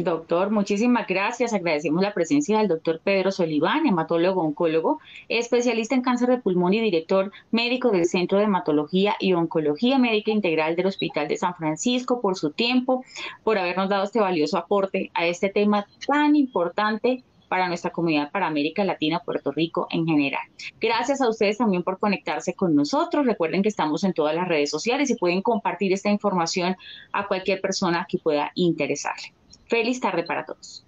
Doctor, 0.00 0.52
muchísimas 0.52 1.08
gracias. 1.08 1.52
Agradecemos 1.52 2.00
la 2.02 2.14
presencia 2.14 2.58
del 2.58 2.68
doctor 2.68 3.00
Pedro 3.02 3.32
Soliván, 3.32 3.84
hematólogo 3.84 4.42
oncólogo, 4.42 5.00
especialista 5.28 5.96
en 5.96 6.02
cáncer 6.02 6.28
de 6.28 6.38
pulmón 6.38 6.72
y 6.72 6.80
director 6.80 7.32
médico 7.50 7.90
del 7.90 8.06
Centro 8.06 8.38
de 8.38 8.44
Hematología 8.44 9.16
y 9.18 9.32
Oncología 9.32 9.98
Médica 9.98 10.30
Integral 10.30 10.76
del 10.76 10.86
Hospital 10.86 11.26
de 11.26 11.36
San 11.36 11.56
Francisco, 11.56 12.20
por 12.20 12.38
su 12.38 12.52
tiempo, 12.52 13.04
por 13.42 13.58
habernos 13.58 13.88
dado 13.88 14.04
este 14.04 14.20
valioso 14.20 14.56
aporte 14.56 15.10
a 15.14 15.26
este 15.26 15.48
tema 15.48 15.88
tan 16.06 16.36
importante 16.36 17.24
para 17.48 17.66
nuestra 17.66 17.90
comunidad, 17.90 18.30
para 18.30 18.46
América 18.46 18.84
Latina, 18.84 19.18
Puerto 19.24 19.50
Rico 19.50 19.88
en 19.90 20.06
general. 20.06 20.42
Gracias 20.80 21.20
a 21.20 21.28
ustedes 21.28 21.58
también 21.58 21.82
por 21.82 21.98
conectarse 21.98 22.54
con 22.54 22.76
nosotros. 22.76 23.26
Recuerden 23.26 23.62
que 23.62 23.68
estamos 23.68 24.04
en 24.04 24.12
todas 24.12 24.36
las 24.36 24.46
redes 24.46 24.70
sociales 24.70 25.10
y 25.10 25.16
pueden 25.16 25.42
compartir 25.42 25.92
esta 25.92 26.08
información 26.08 26.76
a 27.12 27.26
cualquier 27.26 27.60
persona 27.60 28.06
que 28.08 28.18
pueda 28.18 28.52
interesarle. 28.54 29.32
Feliz 29.68 30.00
tarde 30.00 30.24
para 30.24 30.44
todos. 30.44 30.84